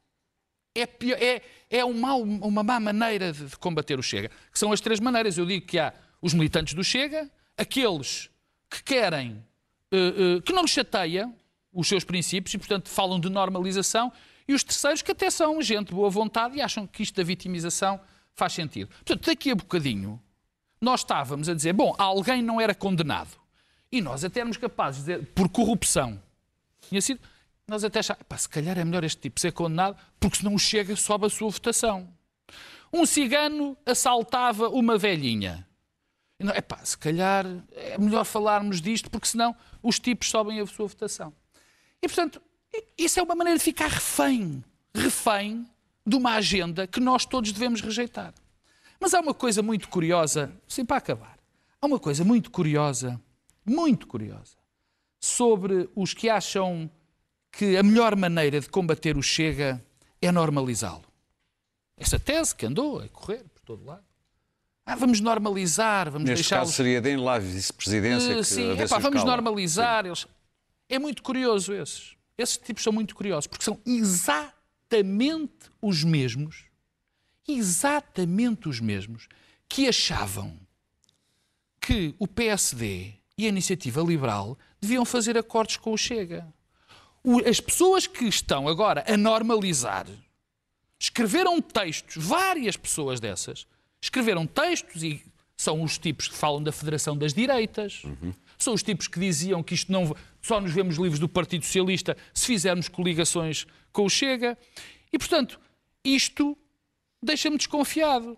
[0.73, 4.29] é, pior, é, é um mal, uma má maneira de, de combater o Chega.
[4.51, 5.37] Que são as três maneiras.
[5.37, 8.29] Eu digo que há os militantes do Chega, aqueles
[8.69, 9.43] que querem,
[9.93, 11.31] uh, uh, que não lhes chateia
[11.73, 14.11] os seus princípios e, portanto, falam de normalização,
[14.47, 17.23] e os terceiros que até são gente de boa vontade e acham que isto da
[17.23, 17.99] vitimização
[18.33, 18.89] faz sentido.
[18.89, 20.21] Portanto, daqui a bocadinho,
[20.79, 23.39] nós estávamos a dizer, bom, alguém não era condenado.
[23.91, 26.21] E nós até éramos capazes de dizer, por corrupção.
[26.81, 27.19] Tinha sido,
[27.67, 31.25] nós até achávamos, se calhar é melhor este tipo ser condenado, porque senão chega, sobe
[31.25, 32.07] a sua votação.
[32.93, 35.67] Um cigano assaltava uma velhinha.
[36.39, 40.87] É pá, se calhar é melhor falarmos disto, porque senão os tipos sobem a sua
[40.87, 41.33] votação.
[42.01, 42.41] E, portanto,
[42.97, 45.67] isso é uma maneira de ficar refém, refém
[46.05, 48.33] de uma agenda que nós todos devemos rejeitar.
[48.99, 51.37] Mas há uma coisa muito curiosa, sim, para acabar,
[51.81, 53.19] há uma coisa muito curiosa,
[53.65, 54.57] muito curiosa,
[55.19, 56.89] sobre os que acham
[57.51, 59.83] que a melhor maneira de combater o Chega
[60.21, 61.05] é normalizá-lo.
[61.97, 64.03] Essa tese que andou a correr por todo lado.
[64.85, 66.59] Ah, vamos normalizar, vamos Neste deixar.
[66.59, 68.37] caso seria de lá vice-presidência.
[68.37, 70.05] Uh, sim, epá, vamos normalizar.
[70.05, 70.27] Eles...
[70.87, 72.14] É muito curioso esses.
[72.37, 76.65] Esses tipos são muito curiosos, porque são exatamente os mesmos,
[77.47, 79.27] exatamente os mesmos,
[79.67, 80.57] que achavam
[81.79, 86.47] que o PSD e a Iniciativa Liberal deviam fazer acordos com o Chega.
[87.47, 90.07] As pessoas que estão agora a normalizar
[90.99, 93.67] escreveram textos, várias pessoas dessas,
[94.01, 95.23] escreveram textos e
[95.57, 98.33] são os tipos que falam da Federação das Direitas, uhum.
[98.57, 102.15] São os tipos que diziam que isto não só nos vemos livres do Partido Socialista
[102.33, 104.57] se fizermos coligações com o Chega.
[105.11, 105.59] E, portanto,
[106.03, 106.57] isto
[107.21, 108.37] deixa-me desconfiado.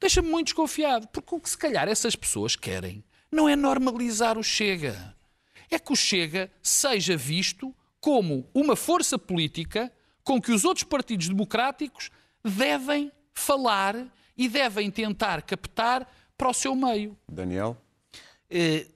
[0.00, 1.06] Deixa-me muito desconfiado.
[1.08, 5.16] Porque o que se calhar essas pessoas querem não é normalizar o Chega.
[5.70, 9.92] É que o Chega seja visto como uma força política
[10.24, 12.10] com que os outros partidos democráticos
[12.44, 17.16] devem falar e devem tentar captar para o seu meio.
[17.30, 17.76] Daniel?
[18.50, 18.86] Eh,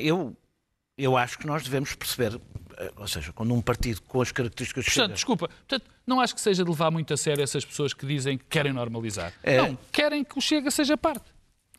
[0.00, 0.36] eu
[0.98, 2.40] eu acho que nós devemos perceber
[2.78, 6.34] eh, ou seja, quando um partido com as características Portanto, Chega- desculpa, portanto, não acho
[6.34, 9.32] que seja de levar muito a sério essas pessoas que dizem que querem normalizar.
[9.42, 9.58] É.
[9.58, 11.24] Não, querem que o Chega seja parte.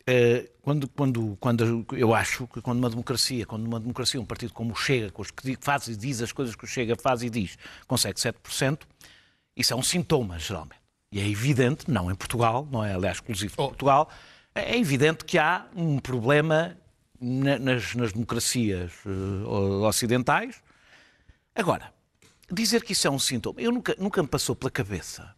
[0.05, 4.53] Eh, quando, quando, quando eu acho que quando uma democracia, quando uma democracia, um partido
[4.53, 7.23] como o Chega, com os que faz e diz as coisas que o Chega faz
[7.23, 8.79] e diz, consegue 7%,
[9.55, 10.77] isso é um sintoma, geralmente.
[11.11, 14.09] E é evidente, não em Portugal, não é aliás exclusivo de Portugal,
[14.55, 16.77] é evidente que há um problema
[17.19, 19.47] nas, nas democracias eh,
[19.85, 20.61] ocidentais.
[21.55, 21.93] Agora,
[22.51, 25.35] dizer que isso é um sintoma, eu nunca, nunca me passou pela cabeça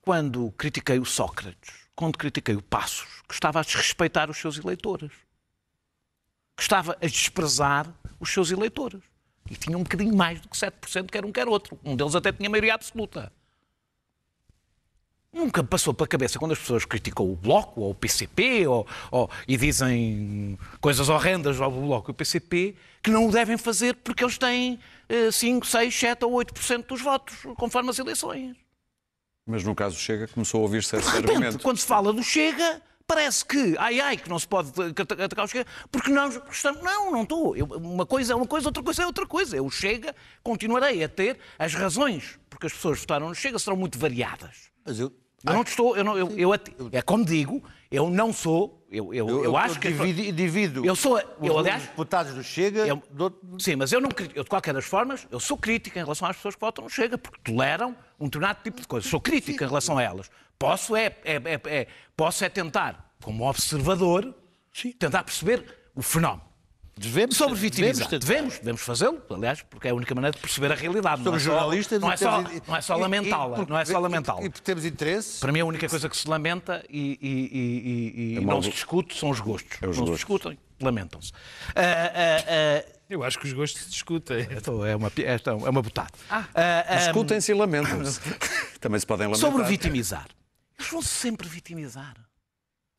[0.00, 5.10] quando critiquei o Sócrates, quando critiquei o Passos, que estava a desrespeitar os seus eleitores.
[6.56, 9.02] Que estava a desprezar os seus eleitores.
[9.50, 11.78] E tinha um bocadinho mais do que 7%, quer um quer outro.
[11.84, 13.32] Um deles até tinha maioria absoluta.
[15.32, 19.30] Nunca passou pela cabeça quando as pessoas criticam o Bloco ou o PCP ou, ou-
[19.46, 24.24] e dizem coisas horrendas ao Bloco e ao PCP que não o devem fazer porque
[24.24, 28.56] eles têm eh, 5, 6, 7 ou 8% dos votos, conforme as eleições.
[29.46, 31.58] Mas no caso Chega começou a ouvir-se esse repente, argumento.
[31.60, 35.44] quando se fala do Chega, parece que, ai ai, que não se pode ata- atacar
[35.44, 36.82] o Chega, porque nós estamos.
[36.82, 37.54] Não, não estou.
[37.56, 39.56] Eu- Uma coisa é uma coisa, outra coisa é outra coisa.
[39.56, 43.98] Eu Chega, continuarei a ter as razões porque as pessoas votaram no Chega serão muito
[43.98, 44.74] variadas.
[44.86, 45.12] Mas eu,
[45.44, 49.12] Eu não estou, eu não, eu, eu at- é como digo, eu não sou, eu,
[49.14, 49.88] eu, eu, acho que.
[49.92, 54.00] divido, divido Eu sou- eu, os aliás- deputados do Chega Eu- do- Sim, mas eu
[54.00, 56.84] não eu de qualquer das formas, eu sou crítico em relação às pessoas que votam
[56.84, 59.08] no Chega, porque toleram um determinado tipo de coisas.
[59.10, 60.30] Sou crítico em relação a elas.
[60.58, 64.34] Posso é, é, é- é- posso é tentar, como observador,
[64.98, 66.45] tentar perceber o fenómeno.
[66.98, 68.08] Devemos, Sobre vitimizar.
[68.08, 71.22] devemos Devemos, devemos fazê-lo, aliás, porque é a única maneira de perceber a realidade.
[71.22, 73.66] não é Somos só- jornalistas Não é só, temos- não é só e- e- lamentá-la.
[73.68, 74.42] Não é só e- lamentá-la.
[74.44, 75.40] E, porque temos interesse.
[75.40, 77.28] Para mim, a única coisa que se lamenta e, e-
[77.58, 79.78] e- e- e mal não se discute são os gostos.
[79.82, 80.20] É os não gostos.
[80.20, 81.32] se discutem, lamentam-se.
[81.74, 84.48] Ah, ah, ah, Eu acho que os gostos se discutem.
[84.50, 86.10] então é uma, esta é uma botada.
[86.98, 88.20] Discutem-se e lamentam-se.
[88.80, 89.48] Também se podem lamentar.
[89.50, 90.26] Sobre vitimizar.
[90.78, 92.14] Eles vão sempre vitimizar.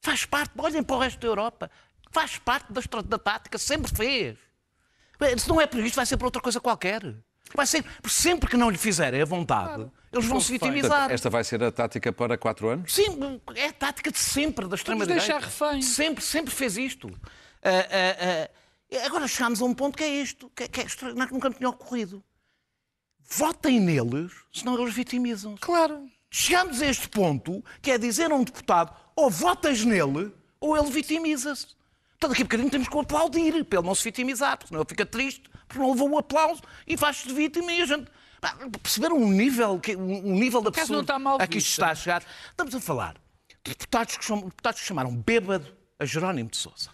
[0.02, 1.70] Faz parte, olhem para o resto da Europa.
[2.12, 4.38] Faz parte da, da tática, sempre fez.
[5.40, 7.02] Se não é por isto, vai ser por outra coisa qualquer.
[7.56, 10.90] Vai ser, sempre que não lhe fizerem a vontade, eles vão se vitimizar.
[10.90, 12.94] Portanto, esta vai ser a tática para quatro anos?
[12.94, 15.26] Sim, é a tática de sempre da extrema-direita.
[15.26, 15.82] deixar refém.
[15.82, 17.10] Sempre, sempre fez isto.
[17.64, 18.50] Ah, ah,
[19.02, 21.34] ah, agora chegámos a um ponto que é isto, que é, que é extra- que
[21.34, 22.22] nunca me tinha ocorrido.
[23.30, 25.60] Votem neles, senão eles vitimizam-se.
[25.62, 26.08] Claro.
[26.30, 30.90] Chegamos a este ponto, que é dizer a um deputado ou votas nele ou ele
[30.92, 31.77] vitimiza-se.
[32.18, 34.82] Então daqui a bocadinho temos que o aplaudir para ele não se vitimizar, porque senão
[34.82, 38.10] ele fica triste porque não levou o aplauso e faz-se de vítima e a gente...
[38.42, 41.70] Pá, Perceber um nível, que- um nível da pessoa não está mal a que isto
[41.70, 42.24] está a chegar.
[42.52, 43.14] Estamos a falar
[43.64, 46.90] de deputados que, são, deputados que chamaram bêbado a Jerónimo de Sousa.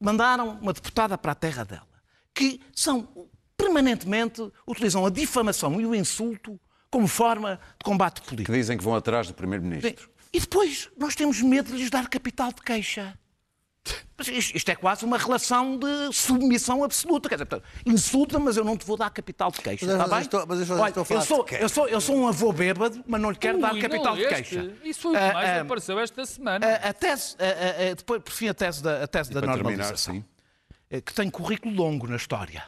[0.00, 1.86] Mandaram uma deputada para a terra dela,
[2.34, 6.58] que são permanentemente utilizam a difamação e o insulto
[6.90, 8.50] como forma de combate político.
[8.52, 10.10] Que dizem que vão atrás do Primeiro-Ministro.
[10.32, 13.16] E depois nós temos medo de lhes dar capital de queixa.
[14.16, 17.28] Mas isto isto é quase uma relação de submissão absoluta.
[17.28, 19.84] Quer dizer, insulta, mas eu não te vou dar capital de queixa.
[19.84, 20.22] Mas eu- está bem?
[20.24, 23.30] estou- mas eu Olha, eu, sou, eu, sou, eu sou um avô bêbado, mas não
[23.30, 24.72] lhe quero dar Ui, capital não de queixa.
[24.84, 26.64] Isso foi o que Ah, mais ah, apareceu esta semana.
[26.66, 29.40] a, a tese, a- a- a- depois, por fim, a tese da, a tese da
[29.40, 30.24] terminar, normalização, sim.
[30.88, 32.62] é que tem currículo longo na história.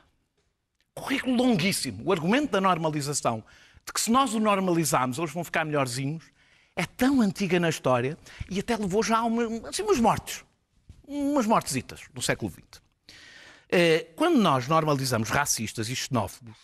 [0.94, 2.02] Currículo longuíssimo.
[2.04, 3.44] O argumento da normalização,
[3.86, 6.24] de que se nós o normalizarmos, eles vão ficar melhorzinhos,
[6.74, 8.18] é tão antiga na história
[8.50, 10.43] e até levou já a uma, assim, umas mortes.
[11.06, 12.82] Umas mortesitas do século XX.
[13.68, 16.56] Eh, Quando nós normalizamos racistas e xenófobos,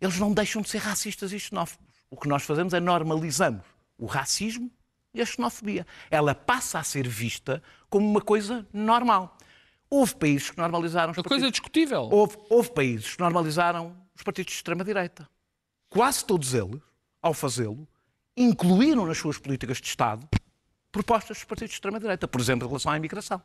[0.00, 1.86] eles não deixam de ser racistas e xenófobos.
[2.10, 3.64] O que nós fazemos é normalizamos
[3.96, 4.70] o racismo
[5.14, 5.86] e a xenofobia.
[6.10, 9.36] Ela passa a ser vista como uma coisa normal.
[9.88, 12.08] Houve países que normalizaram os Uma coisa discutível.
[12.10, 15.28] Houve, houve países que normalizaram os partidos de extrema-direita.
[15.88, 16.80] Quase todos eles,
[17.20, 17.86] ao fazê-lo,
[18.36, 20.26] incluíram nas suas políticas de Estado
[20.90, 23.42] propostas dos partidos de extrema-direita, por exemplo, em relação à imigração.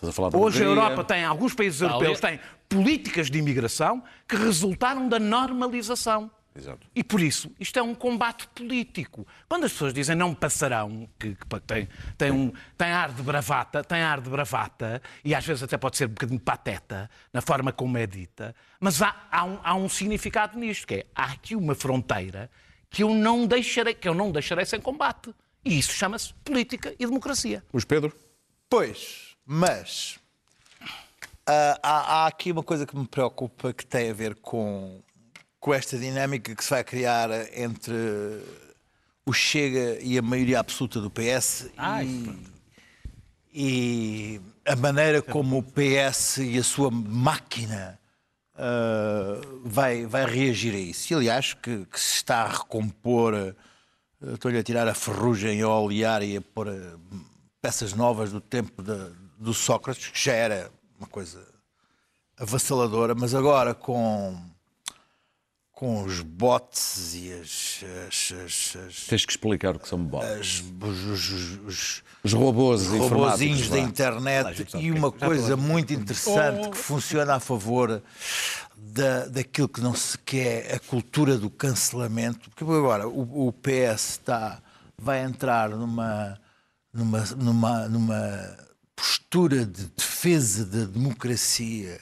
[0.00, 0.66] Estás a falar da Hoje a.
[0.66, 6.30] Europa tem, alguns países europeus têm políticas de imigração que resultaram da normalização.
[6.56, 6.86] Exato.
[6.94, 9.26] E por isso, isto é um combate político.
[9.46, 13.84] Quando as pessoas dizem não passarão, que, que tem, tem, um, tem ar de bravata,
[13.84, 17.70] tem ar de bravata, e às vezes até pode ser um bocadinho pateta na forma
[17.70, 21.54] como é dita, mas há, há, um, há um significado nisto, que é há aqui
[21.54, 22.50] uma fronteira
[22.88, 25.32] que eu não deixarei, que eu não deixarei sem combate.
[25.62, 27.62] E isso chama-se política e democracia.
[27.72, 28.12] Luís Pedro?
[28.68, 30.16] Pois, mas
[31.44, 35.00] ah, há, há aqui uma coisa que me preocupa que tem a ver com,
[35.58, 37.92] com esta dinâmica que se vai criar entre
[39.26, 41.68] o Chega e a maioria absoluta do PS
[43.52, 47.98] e, e a maneira como o PS e a sua máquina
[48.54, 51.12] ah, vai, vai reagir a isso.
[51.12, 53.54] E aliás, que, que se está a recompor, eh,
[54.32, 56.68] estou-lhe a tirar a ferrugem a olear e a pôr
[57.60, 58.94] peças novas do tempo de,
[59.40, 61.44] do Sócrates, que já era uma coisa
[62.38, 64.38] avassaladora, mas agora com
[65.72, 67.82] com os bots e as.
[68.06, 70.28] as, as, as Tens que explicar o que são bots.
[70.28, 76.68] as- os, os- os- Os robôs os robozinhos da internet e uma coisa muito interessante
[76.68, 78.02] que funciona a favor
[78.76, 82.50] da, daquilo que não se quer, a cultura do cancelamento.
[82.50, 84.60] Porque agora o, o PS está,
[84.98, 86.38] vai entrar numa,
[86.92, 88.58] numa, numa, numa
[89.00, 91.98] postura de defesa da democracia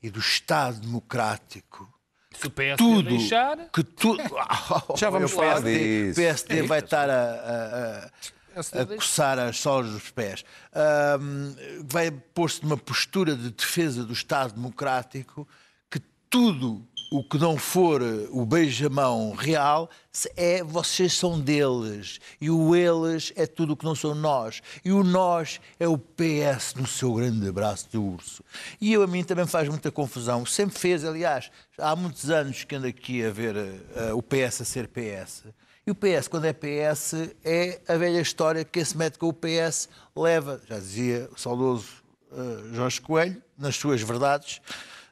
[0.00, 1.92] e do Estado democrático
[2.38, 4.22] Se o PS tudo deixar, que tudo
[4.96, 6.20] Já vamos O falar PSD, disso.
[6.20, 10.44] O PSD vai estar a, a- a- a coçar as solas dos pés.
[10.72, 15.46] Ahm, vai pôr-se numa postura de defesa do Estado Democrático
[15.90, 19.90] que tudo o que não for o beijamão real
[20.36, 22.20] é vocês são deles.
[22.40, 24.62] E o eles é tudo o que não são nós.
[24.84, 28.44] E o nós é o PS no seu grande abraço de urso.
[28.80, 30.46] E eu a mim também faz muita confusão.
[30.46, 34.64] Sempre fez aliás há muitos anos que ando aqui a ver eh, o PS a
[34.64, 35.44] ser PS
[35.86, 39.28] e o PS quando é PS é a velha história que quem se mete com
[39.28, 40.60] o PS leva.
[40.68, 41.88] Já dizia o saudoso
[42.32, 44.60] eh, Jorge Coelho nas suas verdades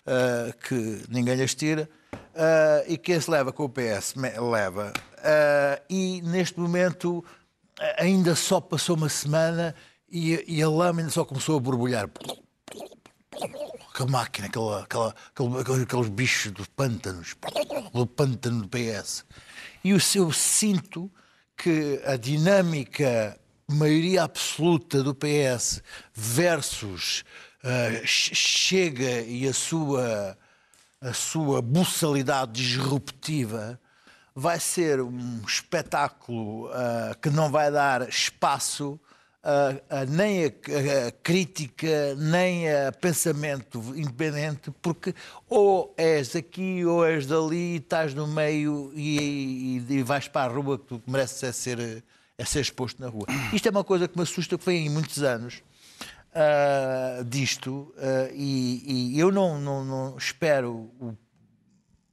[0.09, 4.93] uh, que ninguém lhes tira, uh, e quem se leva com o PS leva.
[5.19, 7.25] Uh, e neste momento
[7.97, 9.75] ainda só passou uma semana
[10.11, 12.09] e, e a lâmina só começou a borbulhar.
[13.93, 17.35] Aquela máquina, aquela, aquela, aquele- aquele- aqueles bichos dos pântanos,
[17.93, 19.25] do pântano do PS.
[19.85, 21.11] E o seu sinto
[21.57, 23.39] que a dinâmica
[23.71, 25.83] maioria absoluta do PS
[26.15, 27.25] versus
[28.05, 30.37] Che- Chega e a sua,
[31.01, 33.79] a sua buçalidade disruptiva
[34.35, 38.99] vai ser um espetáculo ah, que não vai dar espaço
[39.43, 45.13] a- a nem a, a- crítica, nem a pensamento independente, porque
[45.49, 50.55] ou és aqui ou és dali, estás no meio e, e- e vais para a
[50.55, 52.05] rua que tu mereces é ser,
[52.37, 53.27] é ser exposto na rua.
[53.53, 55.63] Isto é uma coisa que me assusta, que vem em muitos anos
[56.35, 61.17] ah, disto, ah, e, e eu não, não- não espero o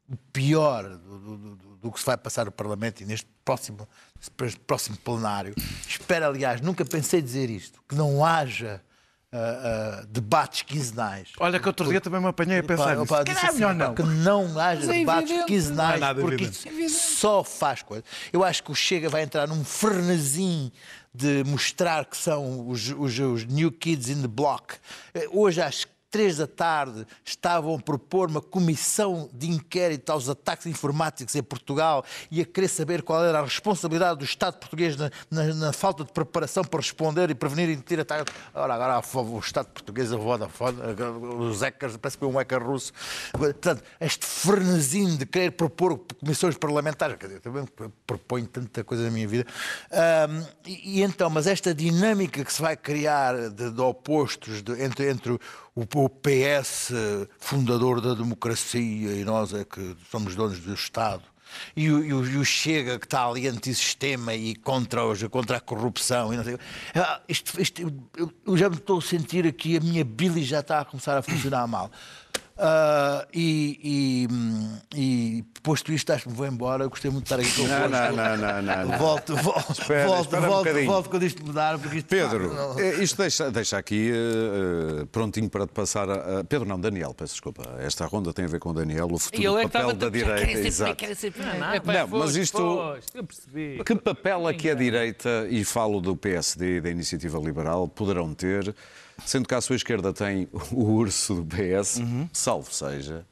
[0.07, 3.87] o pior do, do- do- do que se vai passar no Parlamento e neste próximo,
[4.67, 5.55] próximo plenário.
[5.87, 8.83] Espero, aliás, nunca pensei dizer isto, que não haja
[9.33, 9.37] ah,
[10.01, 11.29] ah, debates quinzenais.
[11.39, 13.95] Olha que outro dia também me apanhei a pensar disse calhar é assim, melhor não.
[13.95, 15.47] Que não haja é debates evidente.
[15.47, 16.83] quinzenais, Não é nada porque evidente.
[16.83, 18.03] isso só faz coisa.
[18.31, 20.71] Eu acho que o Chega vai entrar num frenesim
[21.15, 24.75] de mostrar que são os, os, os new kids in the block.
[25.13, 30.65] Eh, Hoje às três da tarde estavam a propor uma comissão de inquérito aos ataques
[30.65, 35.11] informáticos em Portugal e a querer saber qual era a responsabilidade do Estado português na,
[35.29, 38.33] na- na falta de preparação para responder e prevenir e ter ataques.
[38.53, 40.77] Ora, agora o Estado português, a Vodafone,
[41.49, 42.93] os hackers, parece que foi um hacker russo.
[43.33, 47.65] Portanto, este frenesim de querer propor comissões parlamentares, quer dizer, também
[48.07, 49.45] proponho tanta coisa na minha vida.
[49.91, 54.81] Ahm, e, e então, mas esta dinâmica que se vai criar de, de opostos de-
[54.81, 55.37] entre, entre
[55.75, 56.91] o, PS,
[57.37, 61.23] fundador da democracia, e nós é que somos donos do Estado,
[61.75, 65.57] e o, e o- e o Chega que está ali antissistema e contra, os, contra
[65.57, 66.33] a corrupção.
[66.33, 66.57] E não sei.
[66.95, 67.81] Ah, isto- isto-
[68.17, 71.17] eu, eu já me estou a sentir aqui, a minha bile já está a começar
[71.17, 71.91] a funcionar mal.
[72.57, 73.79] Ah, e,
[74.29, 76.85] e, hum, e posto isto, acho que me vou embora.
[76.85, 78.97] Eu gostei muito de estar aqui com Não, não, não, não, não, não.
[78.97, 80.91] Volto, volto, Espera, volto, espera um volto, bocadinho.
[80.91, 81.77] volto quando isto mudar.
[81.77, 86.43] Porque isto, Pedro, Não, eh, isto deixa, deixa aqui eh, prontinho para te passar a,
[86.45, 87.63] Pedro, não, Daniel, peço desculpa.
[87.79, 90.09] Esta ronda tem a ver com o Daniel, o futuro é que papel estava- da
[90.09, 90.39] direita.
[90.39, 90.95] querem ser- exato.
[90.95, 91.33] Querem ser
[91.73, 93.83] É, pá, Não, foste, mas isto- foste, eu percebi.
[93.83, 98.33] Que papel é que a direita, e falo do PSD e da Iniciativa Liberal, poderão
[98.33, 98.73] ter,
[99.25, 102.01] sendo que à sua esquerda tem o urso do PS,
[102.33, 103.25] salvo seja,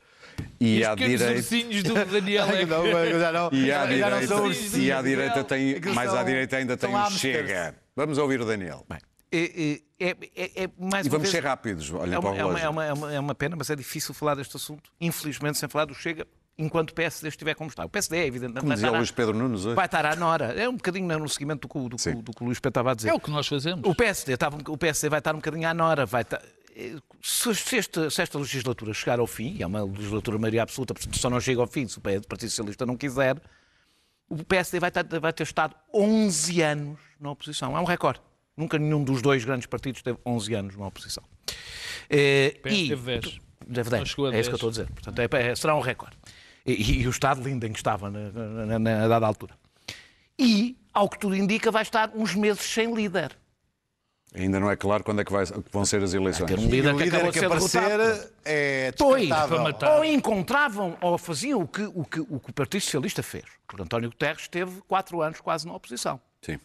[0.59, 1.31] e, à direita.
[1.31, 5.01] ursinhos do Daniel é que- não, eu já não, E à direita, e à
[5.43, 7.09] tem, Aqueles mais à direita ainda tem o.
[7.11, 7.75] Chega.
[7.95, 8.85] Vamos ouvir o Daniel.
[9.31, 10.67] É, é, é, é
[11.07, 12.65] E vamos vez- ser rápidos, olhem É para uma, o é, uma, relógio.
[12.65, 15.67] é, uma, é, uma, é uma pena, mas é difícil falar deste assunto, infelizmente, sem
[15.67, 16.27] falar do Chega,
[16.57, 17.83] enquanto o PSD estiver como está.
[17.85, 18.53] O PSD é evidente.
[18.53, 19.75] Como vai dizia Luís Pedro Nunes hoje.
[19.75, 20.53] Vai estar à Nora.
[20.53, 22.11] É um bocadinho no seguimento do, que o- do, que Sim.
[22.15, 23.09] o- do que o Luís Pedro estava a dizer.
[23.09, 23.81] É o que nós fazemos.
[23.89, 26.05] O PSD, estava, o PSD vai estar um bocadinho à Nora.
[26.05, 26.41] Vai estar,
[26.75, 30.63] eh, se, se esta, se esta legislatura chegar ao fim, e é uma legislatura maioria
[30.63, 33.41] absoluta, portanto só não chega ao fim se o Partido Socialista não quiser,
[34.29, 37.75] o PSD vai, estar- vai ter estado 11 anos na oposição.
[37.75, 38.21] É um recorde.
[38.55, 41.23] Nunca nenhum dos dois grandes partidos teve 11 anos na oposição.
[42.09, 43.39] Eh, e- teve 10.
[43.65, 44.09] Deve Não 10.
[44.09, 44.63] chegou a É isso que eu 10.
[44.63, 44.87] estou a dizer.
[44.93, 46.17] Portanto, é- é- será um recorde.
[46.65, 48.31] E, e o estado lindo em que estava na,
[48.65, 49.55] na, na, dada altura.
[50.39, 53.35] E, ao que tudo indica, vai estar uns meses sem líder.
[54.35, 56.47] Ainda não é claro quando é que, vai- vão ser as eleições.
[56.47, 58.33] Ter um líder, o que líder acabou de que ser aparecer derrotado.
[58.45, 59.29] é Pois,
[59.95, 63.45] ou encontravam ou faziam o que, o, que, o que o Partido Socialista fez.
[63.67, 66.19] Porque António Guterres esteve quatro anos quase na oposição.
[66.41, 66.59] Sim.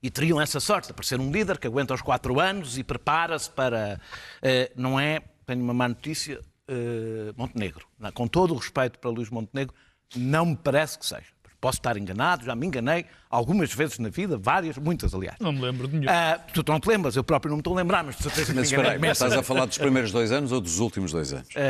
[0.00, 3.50] E teriam essa sorte de aparecer um líder que aguenta os quatro anos e prepara-se
[3.50, 3.98] para.
[4.40, 7.86] eh, não é, tenho uma má notícia, eh, Montenegro.
[7.98, 9.74] Não, Com todo o respeito para Luís Montenegro,
[10.16, 11.34] não me parece que seja.
[11.60, 15.36] Posso estar enganado, já me enganei algumas vezes na vida, várias, muitas aliás.
[15.40, 16.12] Não me lembro de nenhum.
[16.12, 18.48] Ah, tu não te lembras, eu próprio não me estou a lembrar, mas de certeza
[18.48, 18.84] que me Mas enganei.
[18.90, 21.48] espera aí, mas estás a falar dos primeiros dois anos ou dos últimos dois anos?
[21.56, 21.60] Ah,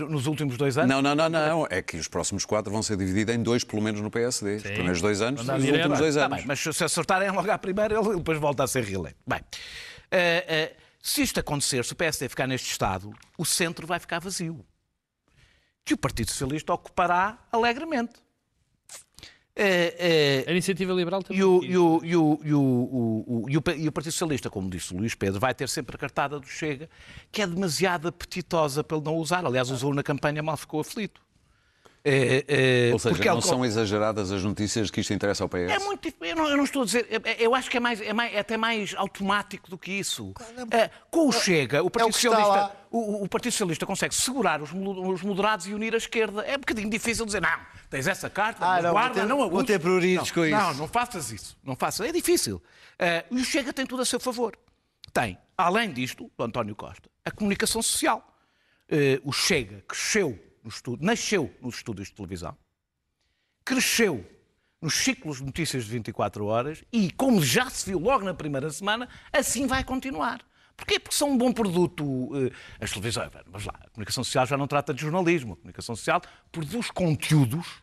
[0.00, 0.88] ah, nos últimos dois anos.
[0.88, 1.66] Não, não, não, não.
[1.68, 4.54] É que os próximos quatro vão ser divididos em dois, pelo menos no PSD.
[4.54, 6.36] Os primeiros dois anos e os últimos dois Tá anos.
[6.38, 9.16] bem, mas se acertarem logo à primeira, ele depois volta a ser reeleito.
[9.26, 9.40] Bem,
[11.06, 14.64] se isto acontecer, se o PSD ficar neste estado, o centro vai ficar vazio.
[15.84, 18.14] Que o Partido Socialista ocupará alegremente.
[19.54, 21.38] Eh, eh, A iniciativa liberal também.
[21.38, 23.44] e o, e, o, e, o, e, o,
[23.76, 26.46] e o Partido Socialista, como disse o Luís Pedro, vai ter sempre a cartada do
[26.46, 26.88] Chega,
[27.30, 29.44] que é demasiado apetitosa para ele não usar.
[29.44, 31.20] Aliás, usou na campanha, mal ficou aflito.
[32.06, 35.48] Eh, eh, Ou seja, porque não são exageradas as notícias de que isto interessa ao
[35.48, 35.70] PS?
[35.72, 37.06] é muito eu não, eu não estou a dizer.
[37.10, 39.90] é- é- Eu acho que é, mais, é, mais- é até mais automático do que
[39.92, 40.34] isso.
[40.70, 44.14] É, com o Chega, o Partido, o que está Socialista, o, o Partido Socialista consegue
[44.14, 46.42] segurar os, os moderados e unir a esquerda.
[46.42, 49.36] É um bocadinho difícil dizer, não, tens essa carta, Ah, não, guarda, vou ter- não
[49.38, 49.66] vou abuses.
[49.66, 50.56] ter não, com isso.
[50.58, 51.56] Não, não faças isso.
[51.64, 52.06] Não faças.
[52.06, 52.62] É difícil.
[53.30, 54.54] E o Chega tem tudo a seu favor.
[55.10, 58.22] Tem, além disto, do António Costa, a comunicação social.
[59.24, 62.56] O Chega cresceu no nasceu nos estúdios de televisão
[63.64, 64.24] cresceu
[64.80, 68.70] nos ciclos de notícias de 24 horas e, como já se viu logo na primeira
[68.70, 70.44] semana, assim vai continuar.
[70.76, 70.98] Porquê?
[71.00, 72.04] Porque são um bom produto.
[72.36, 72.50] eh,
[72.80, 75.54] As televisões, vamos lá, a comunicação social já não trata de jornalismo.
[75.54, 76.20] A comunicação social
[76.52, 77.82] produz conteúdos,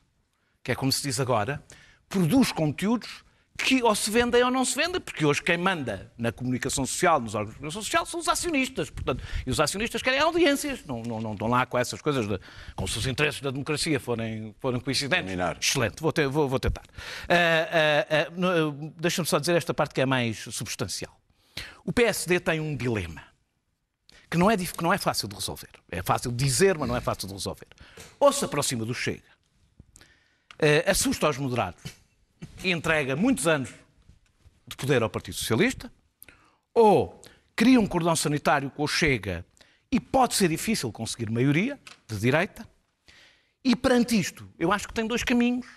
[0.63, 1.63] que é como se diz agora,
[2.07, 3.23] produz conteúdos
[3.63, 7.19] que ou se vendem ou não se vendem, porque hoje quem manda na comunicação social,
[7.19, 8.89] nos órgãos de comunicação social, são os acionistas.
[8.89, 12.39] Portanto, e os acionistas querem audiências, não, não, não estão lá com essas coisas, de,
[12.75, 15.25] como se os interesses da democracia forem, forem coincidentes.
[15.25, 15.57] Dominar.
[15.61, 16.83] Excelente, vou, ter- vou- vou tentar.
[17.29, 17.35] Ah,
[18.09, 21.15] ah, ah, no- Deixa-me só dizer esta parte que é mais substancial.
[21.85, 23.23] O PSD tem um dilema
[24.29, 25.69] que não, é, que não é fácil de resolver.
[25.89, 27.67] É fácil de dizer, mas não é fácil de resolver.
[28.19, 29.23] Ou se aproxima do Chega,
[30.59, 31.81] eh, assusta os moderados
[32.63, 33.69] entrega muitos anos
[34.67, 35.91] de poder ao Partido Socialista,
[36.73, 37.21] ou
[37.55, 39.45] cria um cordão sanitário com o Chega
[39.91, 42.67] e pode ser difícil conseguir maioria de direita.
[43.63, 45.67] E perante isto, eu acho que tem dois caminhos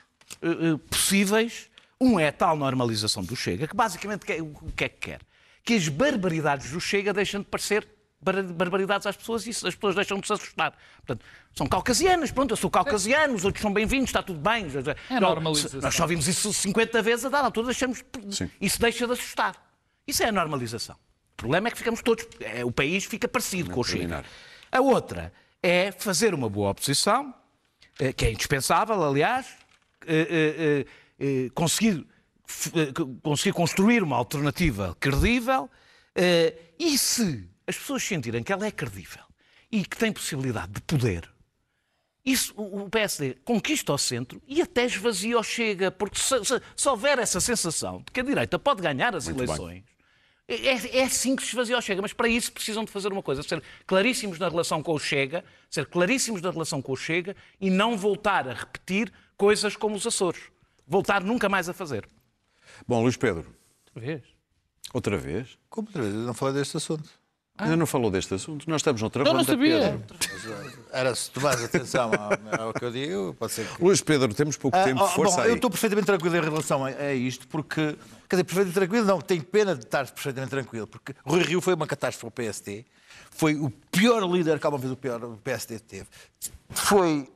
[0.40, 1.68] eh, eh, possíveis.
[2.00, 5.20] Um é a tal normalização do Chega, que basicamente o que é que quer?
[5.62, 7.86] Que as barbaridades do Chega deixem de parecer
[8.24, 10.72] barbaridades às pessoas e isso- as pessoas deixam de se assustar.
[11.04, 14.66] Portanto, são caucasianas, pronto, eu sou caucasiano, os outros são bem-vindos, está tudo bem.
[15.10, 15.80] É normalização.
[15.80, 18.02] Nós só vimos isso 50 vezes a dar altura, deixamos.
[18.30, 18.50] Sim.
[18.60, 19.54] Isso deixa de assustar.
[20.06, 20.96] Isso é a normalização.
[21.34, 22.26] O problema é que ficamos todos.
[22.40, 23.98] é, o país fica parecido com o Chega.
[23.98, 24.24] terminar.
[24.72, 27.34] A outra é fazer uma boa oposição,
[27.98, 29.46] eh, que é indispensável, aliás,
[30.06, 30.84] eh,
[31.18, 32.06] eh, conseguir,
[33.22, 35.70] conseguir construir uma alternativa credível
[36.78, 39.22] e se as pessoas sentirem que ela é credível
[39.70, 41.28] e que tem possibilidade de poder,
[42.24, 46.88] isso, o PSD conquista o centro e até esvazia o Chega, porque se, se- se
[46.88, 49.84] houver essa sensação de que a direita pode ganhar as Muito eleições,
[50.48, 53.22] é, é assim que se esvazia o Chega, mas para isso precisam de fazer uma
[53.22, 57.36] coisa, ser claríssimos na relação com o Chega, ser claríssimos na relação com o Chega
[57.60, 60.40] e não voltar a repetir coisas como os Açores.
[60.86, 62.08] Voltar nunca mais a fazer.
[62.88, 63.54] Bom, Luís Pedro,
[63.94, 64.22] Vês?
[64.94, 65.58] outra vez?
[65.68, 66.14] Como outra vez?
[66.14, 67.08] Eu não falei deste assunto.
[67.56, 68.68] Ainda não falou deste assunto.
[68.68, 69.56] Nós estamos noutra Eu não ronda.
[69.56, 70.02] Pedro.
[70.92, 73.82] Era se tomares atenção ao, ao que eu digo, pode ser que.
[73.82, 75.02] Luís Pedro, temos pouco Ah, tempo.
[75.02, 75.48] oh, Força bom, aí.
[75.50, 77.96] eu estou perfeitamente tranquilo em relação a, a isto, porque.
[78.28, 81.74] Quer dizer, perfeitamente tranquilo, não, tenho pena de estar perfeitamente tranquilo, porque Rui Rio foi
[81.74, 82.84] uma catástrofe para o PSD,
[83.30, 86.06] foi o pior líder que alguma vez o, pior, o PSD teve.
[86.70, 87.28] Foi.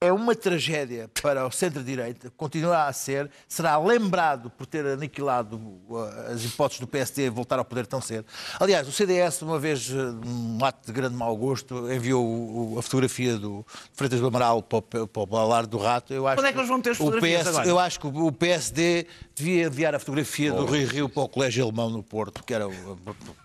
[0.00, 6.32] É uma tragédia para o centro-direita, continua a ser, será lembrado por ter aniquilado uh,
[6.32, 8.24] as hipóteses do PSD voltar ao poder tão cedo.
[8.60, 12.78] Aliás, o CDS, uma vez, uh, num ato de grande mau gosto, enviou o- o-
[12.78, 16.14] a fotografia do Freitas do Amaral para o, para o Balar do Rato.
[16.14, 17.68] Eu acho Quando é que eles vão ter as o fotografias PS agora?
[17.68, 21.64] Eu acho que o PSD devia enviar a fotografia do Rui Rio para o Colégio
[21.64, 23.00] Alemão no Porto, que era o-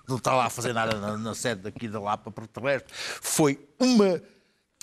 [0.08, 2.90] não está lá a fazer nada na, na sede daqui da Lapa, porque de resto
[2.94, 4.22] foi uma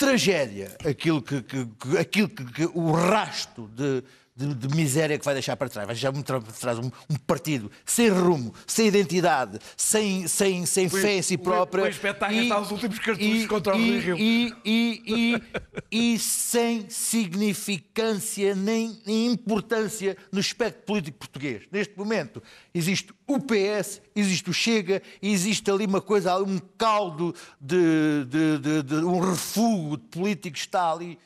[0.01, 4.03] tragédia aquilo que, que- que- aquilo que, que- o rasto de,
[4.41, 5.86] de, de miséria que vai deixar para trás.
[5.86, 11.16] Vai deixar para trás um, um partido sem rumo, sem identidade, sem, sem, sem fé
[11.16, 11.84] em si própria.
[11.84, 14.16] O espetáculo está aos últimos cartuchos contra o e, Rio.
[14.18, 15.43] E, e,
[15.93, 21.64] e, e, sem significância nem, nem importância no espectro político português.
[21.70, 28.24] Neste momento existe o PS, existe o Chega, existe ali uma coisa, um caldo de,
[28.24, 31.18] de, de, de um refúgio de político que está ali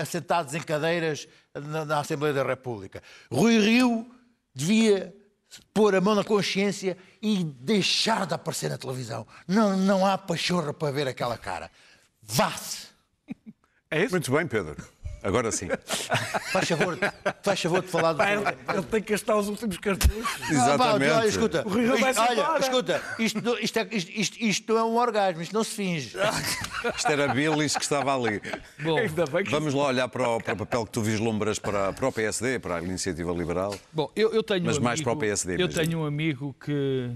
[0.00, 3.02] assentados em cadeiras na, na Assembleia da República.
[3.30, 4.10] Rui Rio
[4.54, 5.14] devia
[5.72, 9.26] pôr a mão na consciência e deixar de aparecer na televisão.
[9.46, 11.70] Não, não há pachorra para ver aquela cara.
[12.22, 12.88] Vá-se!
[13.90, 14.10] É isso?
[14.10, 14.76] Muito bem, Pedro.
[15.22, 15.68] Agora sim.
[16.52, 16.98] Faz favor,
[17.42, 18.18] faz favor de falar do.
[18.18, 20.50] Pai, ele tem que gastar os últimos cartuchos.
[20.50, 21.10] Exatamente.
[21.10, 24.84] olha, escuta, O Rio vai-se olha, escuta, isto, isto, é, isto, isto, isto não é
[24.84, 26.16] um orgasmo, isto não se finge.
[26.96, 28.40] Isto era Bilis que estava ali.
[28.82, 31.58] Bom, Ainda bem que Vamos lá olhar para o, para o papel que tu vislumbras
[31.58, 33.74] para, para o PSD, para a Iniciativa Liberal.
[33.92, 35.82] Bom, eu, eu tenho Mas um mais amigo, para o PSD, Eu imagino.
[35.84, 37.10] tenho um amigo que,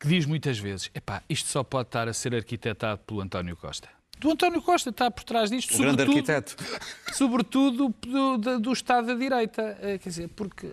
[0.00, 3.88] que diz muitas vezes: epá, isto só pode estar a ser arquitetado pelo António Costa.
[4.18, 6.56] Do António Costa está por trás disto, O grande arquiteto.
[7.12, 9.78] sobretudo do, do- do Estado da Direita.
[9.80, 10.66] Eh, Quer dizer, porque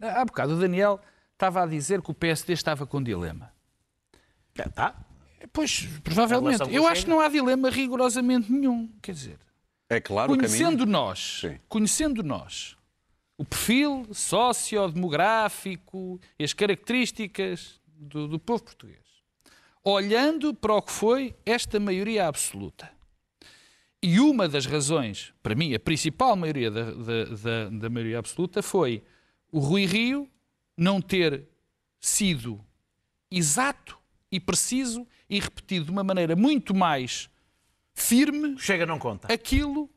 [0.00, 0.98] eh, há bocado o Daniel
[1.32, 3.52] estava a dizer que o PSD estava com dilema.
[4.74, 4.94] Tá.
[5.52, 6.62] Pois, provavelmente.
[6.72, 8.88] Eu acho que não há dilema rigorosamente nenhum.
[9.02, 9.38] Quer dizer,
[9.88, 10.86] É claro conhecendo caminho.
[10.92, 11.58] nós, Sim.
[11.68, 12.76] conhecendo nós
[13.36, 18.98] o perfil sociodemográfico e as características do, do povo português,
[19.84, 22.90] olhando para o que foi esta maioria absoluta.
[24.02, 28.62] E uma das razões, para mim, a principal maioria da, da, da- da maioria absoluta
[28.62, 29.02] foi
[29.50, 30.28] o Rui Rio
[30.76, 31.48] não ter
[32.00, 32.64] sido
[33.30, 33.97] exato
[34.30, 37.28] e preciso e repetido de uma maneira muito mais
[37.94, 39.32] firme Chega, não conta.
[39.32, 39.90] aquilo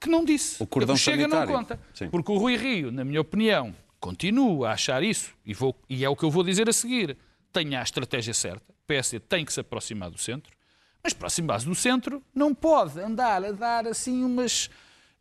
[0.00, 0.62] que não disse.
[0.62, 1.52] O cordão Chega sanitário.
[1.52, 1.80] não conta.
[1.94, 2.08] Sim.
[2.10, 6.08] Porque o Rui Rio, na minha opinião, continua a achar isso, e, vou, e é
[6.08, 7.16] o que eu vou dizer a seguir,
[7.52, 10.52] tem a estratégia certa, o PSD tem que se aproximar do centro,
[11.02, 14.68] mas aproximar-se do centro não pode andar a dar assim umas...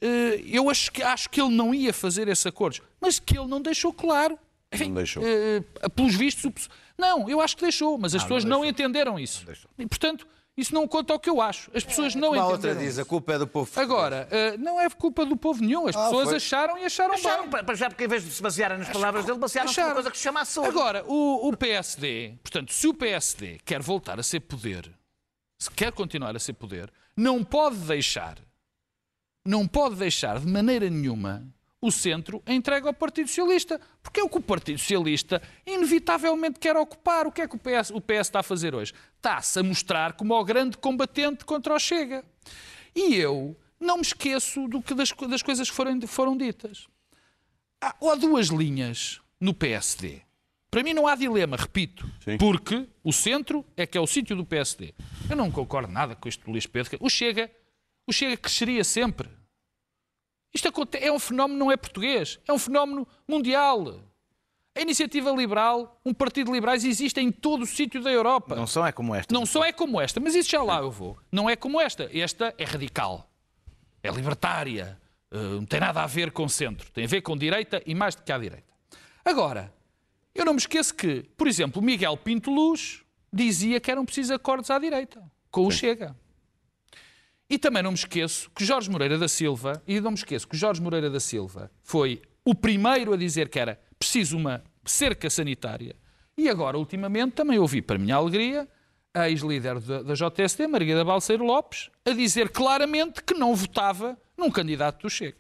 [0.01, 3.47] eh, eu acho que, acho que ele não ia fazer esses acordos, mas que ele
[3.47, 4.37] não deixou claro.
[4.71, 5.23] Enfim, deixou.
[5.25, 5.61] eh,
[5.95, 6.51] pelos vistos, o
[6.97, 9.45] não, eu acho que deixou, mas as pessoas não, entenderam isso.
[9.77, 11.71] E, portanto, isso não conta ao que eu acho.
[11.73, 12.69] As pessoas não Como a entenderam.
[12.71, 13.71] outra diz, a culpa é do povo.
[13.79, 15.87] Agora, eh, não é culpa do povo nenhum.
[15.87, 16.37] As pessoas foi.
[16.37, 17.75] acharam e acharam Acharam, bem.
[17.75, 20.23] já porque em vez de se basearem nas palavras dele, basearam-se numa coisa que se
[20.23, 20.63] chama ação.
[20.63, 24.91] Agora, o, o PSD, portanto, se o PSD quer voltar a ser poder,
[25.57, 28.37] se quer continuar a ser poder, não pode deixar,
[29.43, 31.43] não pode deixar de maneira nenhuma
[31.83, 33.79] o centro entregue ao Partido Socialista.
[34.01, 37.27] Porque é o que o Partido Socialista inevitavelmente quer ocupar.
[37.27, 38.93] O que é que o PS, o PS está a fazer hoje?
[39.17, 42.23] Está-se a mostrar como o grande combatente contra o Chega.
[42.95, 46.87] E eu não me esqueço do que das, das coisas que foram, foram ditas.
[47.81, 50.21] Há, há duas linhas no PSD.
[50.71, 52.37] Para mim não há dilema, repito, Sim.
[52.37, 54.93] porque o centro é que é o sítio do PSD.
[55.29, 56.97] Eu não concordo nada com isto do Luís Pedro.
[57.01, 57.51] O Chega,
[58.07, 59.27] o Chega cresceria sempre.
[60.53, 63.99] Isto é um fenómeno não é português, é um fenómeno mundial.
[64.75, 68.55] A iniciativa liberal, um partido de liberais existe em todo o sítio da Europa.
[68.55, 69.33] Não são é como esta.
[69.33, 71.17] Não só é como esta, mas isso já lá eu vou.
[71.31, 72.09] Não é como esta.
[72.11, 73.29] Esta é radical.
[74.01, 74.99] É libertária.
[75.31, 76.91] eh, Não tem nada a ver com centro.
[76.91, 78.73] Tem a ver com direita e mais do que à direita.
[79.23, 79.71] Agora,
[80.33, 84.69] eu não me esqueço que, por exemplo, Miguel Pinto Luz dizia que eram precisos acordos
[84.71, 86.15] à direita, com o Chega.
[87.53, 90.57] E também não me esqueço que Jorge Moreira da Silva, e não me esqueço que
[90.57, 95.95] Jorge Moreira da Silva foi o primeiro a dizer que era preciso uma cerca sanitária.
[96.35, 98.67] E agora, ultimamente, também ouvi, para minha alegria,
[99.13, 104.49] a ex-líder da, da JSD, Margarida Balseiro Lopes, a dizer claramente que não votava num
[104.49, 105.37] candidato do Chega.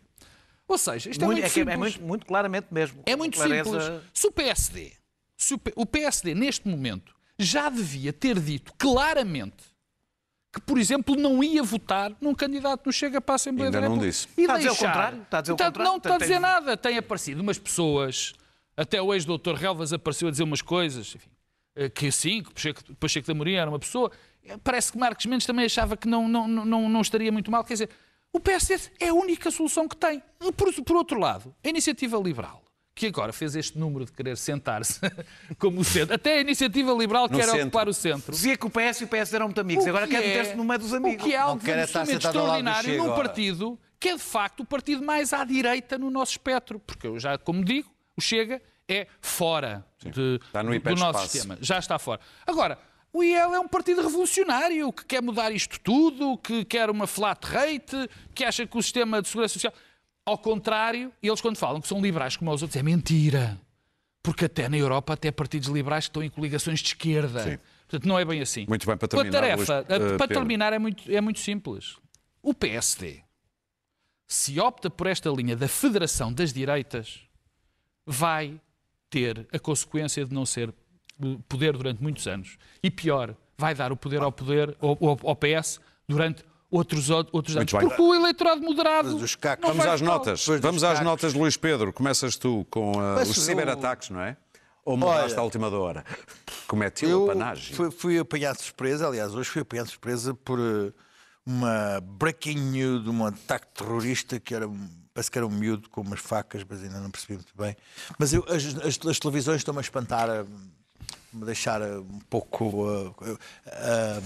[0.67, 1.77] Ou seja, isto é Muito- muito é, que é simples.
[1.79, 3.01] muito, muito claramente mesmo.
[3.07, 4.01] É muito Clareza- simples.
[4.13, 4.91] Se o PSD,
[5.35, 9.72] se o, o PSD neste momento já devia ter dito claramente
[10.53, 13.87] que, por exemplo, não ia votar num candidato no Chega para a Assembleia Ainda da
[13.89, 14.11] não República.
[14.11, 14.27] disse.
[14.37, 15.21] E Está a dizer o deixar- contrário?
[15.23, 15.83] Está a dizer o contrário?
[15.91, 16.77] Não está a Tem- dizer nada.
[16.77, 18.33] Tem aparecido umas pessoas,
[18.77, 21.29] até o ex-doutor Relvas apareceu a dizer umas coisas, enfim,
[21.75, 24.11] eh, que sim, que Pacheco, Pacheco da Moria era uma pessoa.
[24.45, 27.63] Eh, Parece que Marcos Mendes também achava que não, não, não, não estaria muito mal.
[27.63, 27.89] Quer dizer,
[28.31, 30.21] o PSD é a única solução que tem.
[30.55, 32.61] Por, por outro lado, a iniciativa liberal,
[32.95, 34.99] que agora fez este número de querer sentar-se
[35.57, 37.61] como o centro, até a iniciativa liberal No quer centro.
[37.63, 38.31] ocupar o centro.
[38.31, 39.85] Dizia que o PS e o PS eram muito amigos.
[39.85, 41.23] O Agora que quer é- meter-se no meio dos amigos.
[41.23, 43.23] O que é algo absolutamente extraordinário num agora.
[43.23, 46.77] partido que é de facto o partido mais à direita no nosso espectro.
[46.79, 51.57] Porque eu já, como digo, o Chega é fora de- do, nosso sistema.
[51.61, 52.19] Já está fora.
[52.45, 52.77] Agora,
[53.13, 57.45] o IEL é um partido revolucionário que quer mudar isto tudo, que quer uma flat
[57.45, 57.95] rate,
[58.35, 59.73] que acha que o sistema de segurança social.
[60.25, 63.59] Ao contrário, eles quando falam que são liberais como os outros, é mentira.
[64.21, 67.43] Porque até na Europa, até partidos liberais que estão em coligações de esquerda.
[67.43, 67.57] Sim.
[67.87, 68.65] Portanto, não é bem assim.
[68.69, 70.27] Muito bem, para terminar, A tarefa, Luís, eh, para Pedro.
[70.27, 71.97] terminar, é muito, é muito simples.
[72.41, 73.21] O PSD,
[74.27, 77.19] se opta por esta linha da federação das direitas,
[78.05, 78.59] vai
[79.09, 82.57] ter a consequência de não ser eh, poder durante muitos anos.
[82.81, 84.97] E pior, vai dar o poder ao poder ao-
[85.27, 86.43] ao PS durante
[86.77, 87.65] outros, outros bem.
[87.65, 89.13] Porque o eleitorado moderado.
[89.13, 90.45] Mas os cacos- não Vamos às notas.
[90.45, 91.93] Dos Vamos às notas, Luís Pedro.
[91.93, 94.35] Começas tu com Começo os ciberataques, não é?
[94.85, 96.05] Ou mudaste Olha, à última da hora?
[96.67, 97.73] Como é Eu tilopanagem?
[97.75, 100.91] fui, fui apanhado de surpresa, aliás, hoje fui apanhado de surpresa por eh,
[101.45, 105.89] uma breaking news de um ataque terrorista que era, um- parece que era um miúdo
[105.89, 107.77] com umas facas, mas ainda não percebi muito bem.
[108.19, 110.45] Mas eu, as, as- as televisões estão-me a espantar, a
[111.33, 112.85] me deixar eh, um pouco
[113.25, 114.21] eh, eh,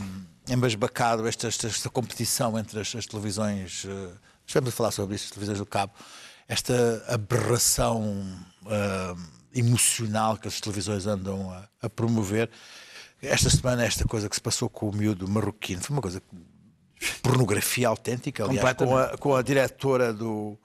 [0.49, 3.85] embasbacado esta, esta, esta competição entre as, as televisões.
[4.45, 5.93] Estamos a falar sobre isso, as televisões do cabo.
[6.47, 8.23] Esta aberração
[8.65, 9.15] eh,
[9.53, 12.49] emocional que as televisões andam a, a promover.
[13.21, 16.21] Esta semana, esta coisa que se passou com o miúdo marroquino foi uma coisa
[17.21, 20.57] pornografia autêntica, aliás, com a, com a diretora do,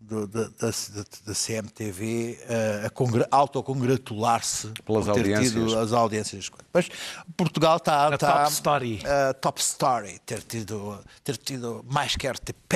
[0.00, 5.52] do- da, da, da- da CMTV eh, a congra- autocongratular-se Pelas por ter audiências.
[5.52, 6.50] tido as audiências.
[6.72, 6.88] Mas
[7.36, 8.08] Portugal está.
[8.08, 9.00] A está top story.
[9.06, 12.74] a top story, ter tido, ter tido mais que RTP.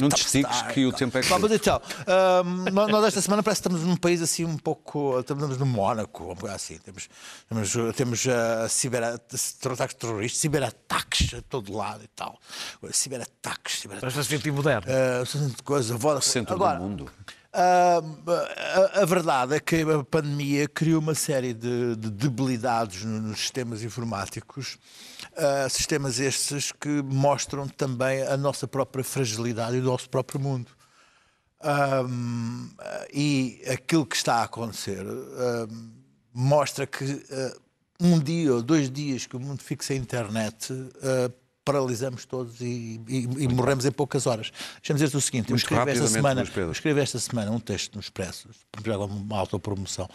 [0.00, 0.74] Não top te estiques story.
[0.74, 1.54] que o tempo é Bom, mas curto.
[1.54, 5.18] então, ahm, nós nós esta semana parece que estamos num país assim um pouco.
[5.20, 6.78] Estamos no Mónaco, um pouco assim.
[6.78, 7.08] Temos,
[7.48, 12.38] temos, temos uh, ciber, ataques terroristas, ciberataques a todo lado e tal.
[12.90, 14.16] Ciberataques, ciberataques.
[14.16, 14.86] Mas se sentir moderno.
[14.90, 16.32] Uh, coisa, Vodafone.
[16.32, 17.10] Centro Agora, do mundo.
[17.56, 18.02] Ah,
[18.96, 23.38] a, a verdade é que a pandemia criou uma série de, de debilidades no- nos
[23.40, 24.78] sistemas informáticos,
[25.36, 30.70] ah, sistemas estes que mostram também a nossa própria fragilidade e o nosso próprio mundo.
[31.62, 32.68] Ahm,
[33.12, 35.90] e aquilo que está a acontecer ahm,
[36.32, 37.56] mostra que ah,
[37.98, 41.30] um dia ou dois dias que o mundo fique sem internet, ah,
[41.66, 44.52] paralisamos todos e, e- e morremos em poucas horas.
[44.76, 46.12] Deixa-me dizer-te o seguinte: eu escrevi, esta rapidamente,
[46.52, 48.48] semana, eu escrevi esta semana um texto no Expresso,
[48.84, 50.08] já uma autopromoção,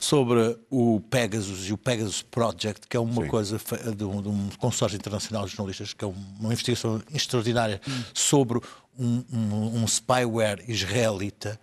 [0.00, 3.28] sobre o Pegasus e o Pegasus Project, que é uma Sim.
[3.28, 3.58] coisa
[3.96, 7.80] de um, de um consórcio internacional de jornalistas, que é uma investigação extraordinária
[8.12, 8.60] sobre
[8.98, 11.58] um, um- um spyware israelita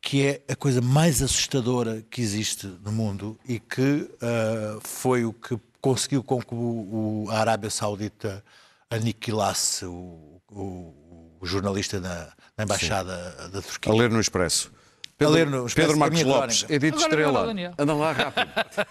[0.00, 5.32] que é a coisa mais assustadora que existe no mundo e que ah, foi o
[5.32, 8.42] que conseguiu com que o, o- a Arábia Saudita
[8.90, 13.92] aniquilasse o, o- o jornalista na, na embaixada da Turquia.
[13.92, 14.72] A ler no Expresso.
[15.20, 16.64] A ler no Expresso, Pedro é Marcos Lopes.
[16.68, 17.74] Edith vai lá, Estrela.
[17.78, 18.48] Anda lá rápido.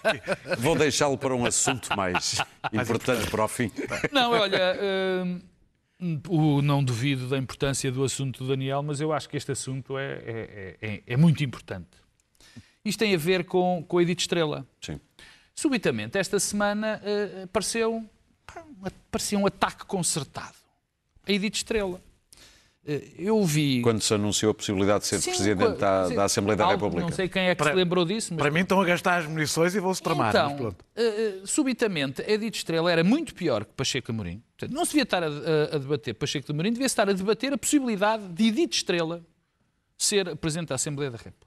[0.60, 2.36] Vou deixá-lo para um assunto mais
[2.72, 3.70] importante para o fim.
[4.12, 4.78] Não, olha,
[6.00, 9.52] hum, o, não duvido da importância do assunto do Daniel, mas eu acho que este
[9.52, 11.88] assunto é, é, é- é muito importante.
[12.84, 14.66] Isto tem a ver com, com a Edith Estrela.
[14.80, 15.00] Sim.
[15.54, 18.08] Subitamente, esta semana, eh, apareceu,
[19.10, 20.54] parecia um ataque concertado.
[21.26, 22.00] A Edith Estrela.
[22.86, 23.82] Eh, eu vi...
[23.82, 27.02] Quando se anunciou a possibilidade de ser Sim, presidente da, da Assembleia da algo- República.
[27.02, 29.18] Não sei quem é que Para- se lembrou disso, mas Para mim estão a gastar
[29.18, 30.32] as munições e vão-se tramar.
[30.32, 30.84] mas então, pronto.
[30.96, 34.42] eh, subitamente, a Edith Estrela era muito pior que Pacheco Amorim.
[34.56, 37.12] Portanto, não se devia estar a, a- a debater Pacheco de Amorim, devia estar a
[37.12, 39.22] debater a possibilidade de Edith Estrela
[39.98, 41.46] ser Presidente da Assembleia da República.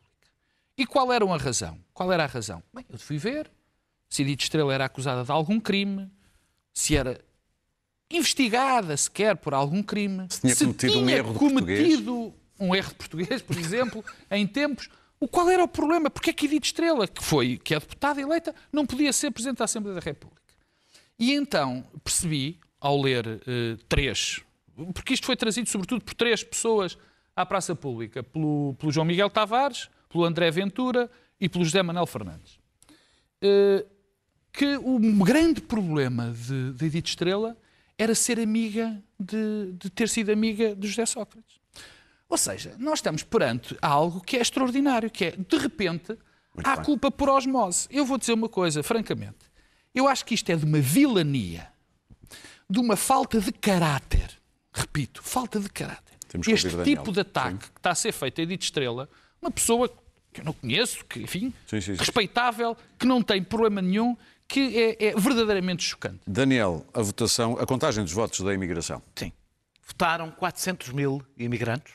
[0.77, 1.79] E qual era a razão?
[1.93, 2.61] Qual era a razão?
[2.73, 3.49] Bem, eu fui ver
[4.09, 6.07] se Edith Estrela era acusada de algum crime,
[6.73, 7.19] se era
[8.09, 12.89] investigada sequer por algum crime, Se tinha cometido um tinha erro de cometido um erro
[12.89, 14.87] de português, por exemplo, em tempos.
[15.19, 16.09] O qual era o problema?
[16.09, 19.57] Porque é que Edith Estrela, que foi, que é deputada eleita, não podia ser Presidente
[19.57, 20.41] da Assembleia da República?
[21.17, 24.41] E então percebi, ao ler eh, três,
[24.93, 26.97] porque isto foi trazido sobretudo por três pessoas
[27.35, 31.09] à praça pública, pelo, pelo João Miguel Tavares, pelo André Ventura
[31.39, 32.59] e pelo José Manuel Fernandes,
[33.41, 33.85] eh,
[34.51, 37.57] que o grande problema de, de Edith Estrela
[37.97, 41.59] era ser amiga de, de ter sido amiga de José Sócrates.
[42.27, 46.17] Ou seja, nós estamos perante algo que é extraordinário, que é, de repente,
[46.63, 46.85] há bem.
[46.85, 47.87] culpa por osmose.
[47.91, 49.51] Eu vou dizer uma coisa, francamente.
[49.93, 51.67] Eu acho que isto é de uma vilania,
[52.69, 54.31] de uma falta de caráter.
[54.73, 56.17] Repito, falta de caráter.
[56.29, 56.97] Temos este ouvir Daniel.
[56.97, 59.09] tipo de ataque que está a ser feito a Edith Estrela,
[59.41, 59.89] uma pessoa
[60.31, 61.99] que eu não conheço, que, enfim, Sim, sim, sim.
[61.99, 64.15] respeitável, que não tem problema nenhum,
[64.51, 66.19] que é, é verdadeiramente chocante.
[66.27, 69.01] Daniel, a votação, a contagem dos votos da imigração.
[69.15, 69.31] Sim.
[69.87, 71.93] Votaram 400 mil imigrantes,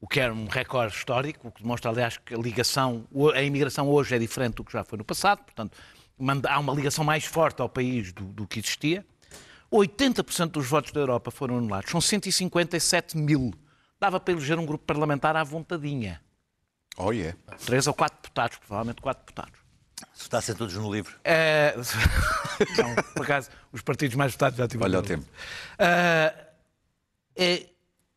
[0.00, 3.88] o que era um recorde histórico, o que demonstra, aliás, que a ligação, a imigração
[3.88, 5.76] hoje é diferente do que já foi no passado, portanto,
[6.48, 9.04] há uma ligação mais forte ao país do, do que existia.
[9.72, 11.90] 80% dos votos da Europa foram anulados.
[11.90, 13.52] São 157 mil
[13.98, 16.20] dava para eleger um grupo parlamentar à vontadinha.
[16.96, 17.36] Oh, yeah.
[17.66, 19.57] Três ou quatro deputados, provavelmente quatro deputados.
[20.16, 21.14] Está-se todos no livro.
[21.24, 21.74] É...
[22.76, 24.90] Não, por acaso, os partidos mais votados já tiveram.
[24.90, 25.24] Olha o tempo.
[25.78, 26.34] Ah,
[27.36, 27.66] é,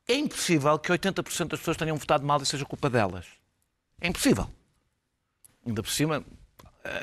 [0.07, 3.25] é impossível que 80% das pessoas tenham votado mal e seja culpa delas.
[3.99, 4.49] É impossível.
[5.65, 6.25] Ainda por cima,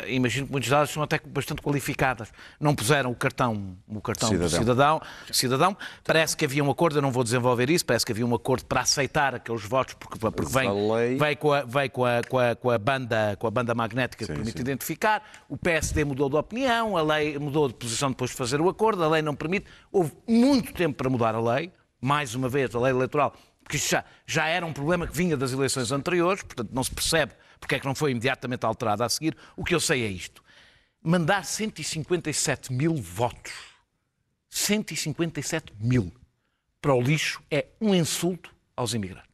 [0.08, 2.28] imagino que muitas delas são até bastante qualificadas.
[2.58, 4.58] Não puseram o cartão, o cartão do Cidadão.
[4.60, 5.02] cidadão,
[5.32, 5.76] cidadão.
[6.04, 8.64] Parece que havia um acordo, eu não vou desenvolver isso, parece que havia um acordo
[8.64, 10.68] para aceitar aqueles votos, porque, porque vem,
[11.16, 14.24] vem, com, a, vem com, a, com, a, com, a banda, com a banda magnética
[14.24, 14.62] que Sim, permite sim.
[14.62, 15.22] identificar.
[15.48, 19.02] O PSD mudou de opinião, a lei mudou de posição depois de fazer o acordo,
[19.04, 19.66] a lei não permite.
[19.92, 23.90] Houve muito tempo para mudar a lei, mais uma vez, a lei eleitoral, porque isto
[23.90, 27.74] já, já era um problema que vinha das eleições anteriores, portanto não se percebe porque
[27.74, 29.36] é que não foi imediatamente alterada a seguir.
[29.56, 30.42] O que eu sei é isto.
[31.02, 33.52] Mandar 157 mil votos,
[34.48, 36.12] 157 mil,
[36.80, 39.28] para o lixo é um insulto aos imigrantes.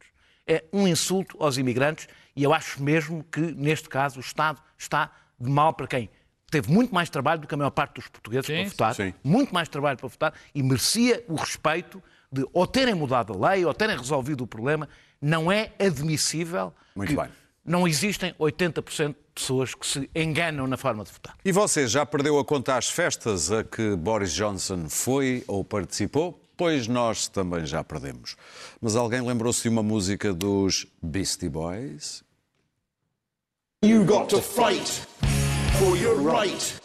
[0.47, 5.11] É um insulto aos imigrantes e eu acho mesmo que, neste caso, o Estado está
[5.39, 6.09] de mal para quem
[6.51, 9.13] teve muito mais trabalho do que a maior parte dos portugueses Sim, para votar, sim.
[9.23, 12.01] muito mais trabalho para votar e merecia o respeito
[12.31, 14.87] de ou terem mudado a lei ou terem resolvido o problema.
[15.21, 17.29] Não é admissível Muito que bem.
[17.65, 21.35] Não existem 80% de pessoas que se enganam na forma de votar.
[21.43, 26.39] E você já perdeu a conta às festas a que Boris Johnson foi ou participou?
[26.55, 28.37] Pois nós também já perdemos.
[28.79, 32.23] Mas alguém lembrou-se de uma música dos Beastie Boys?
[33.83, 34.87] You got to fight
[35.77, 36.79] for your right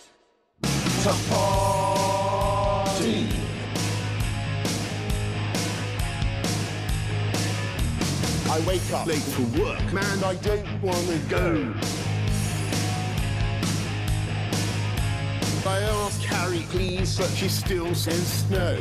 [1.05, 3.40] to party.
[8.51, 10.25] I wake up late for work, man.
[10.25, 11.73] I don't want to go.
[15.65, 18.75] I ask Harry, please, but she still says no.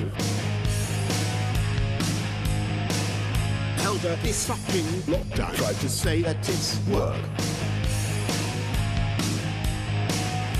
[3.83, 5.55] Held up this fucking lockdown.
[5.55, 7.21] Tried to say that it's work.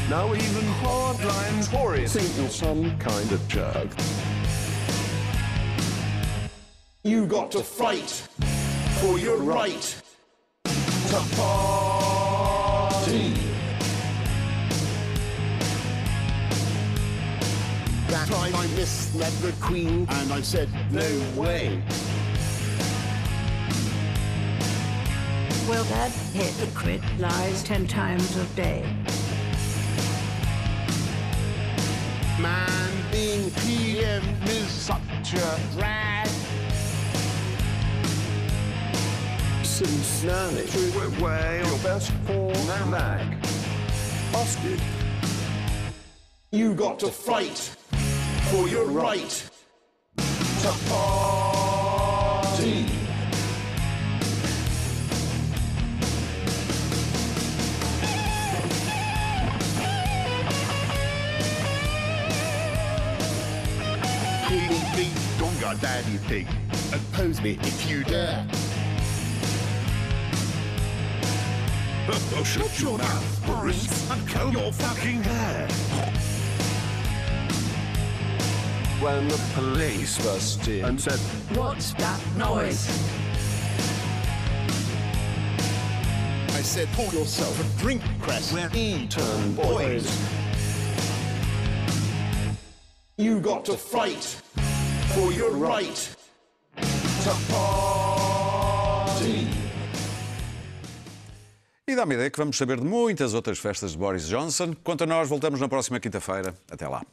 [0.08, 3.90] Now even hardline Tories think you're some kind of jerk.
[7.02, 8.28] You got to fight
[9.00, 9.96] for your right
[11.08, 13.34] to party.
[18.10, 21.08] That time I misled the Queen and I said, no
[21.40, 21.82] way.
[25.70, 28.84] Well, that hypocrite lies ten times a day.
[32.42, 36.39] Man, being PM is such a drag.
[39.80, 43.38] Cincinnati threw away your best form mag.
[44.36, 44.78] Austin,
[46.52, 47.58] you got to fight
[48.52, 49.50] for your right
[50.60, 51.80] to party.
[64.50, 66.48] Me Big Donga Daddy Pig
[66.92, 68.46] and pose me if you dare.
[72.44, 75.68] Shut your mouth, Boris, and comb your fucking hair.
[79.00, 81.20] When the police burst in and said,
[81.56, 82.88] What's that noise?
[86.60, 88.52] I said, pour yourself a drink, Cress.
[88.52, 90.06] We're Eton boys.
[93.18, 94.24] You got to fight
[95.14, 96.16] for your right
[97.24, 97.99] to party.
[101.90, 104.76] E dá-me ideia que vamos saber de muitas outras festas de Boris Johnson.
[104.84, 106.54] Quanto a nós, voltamos na próxima quinta-feira.
[106.70, 107.04] Até lá.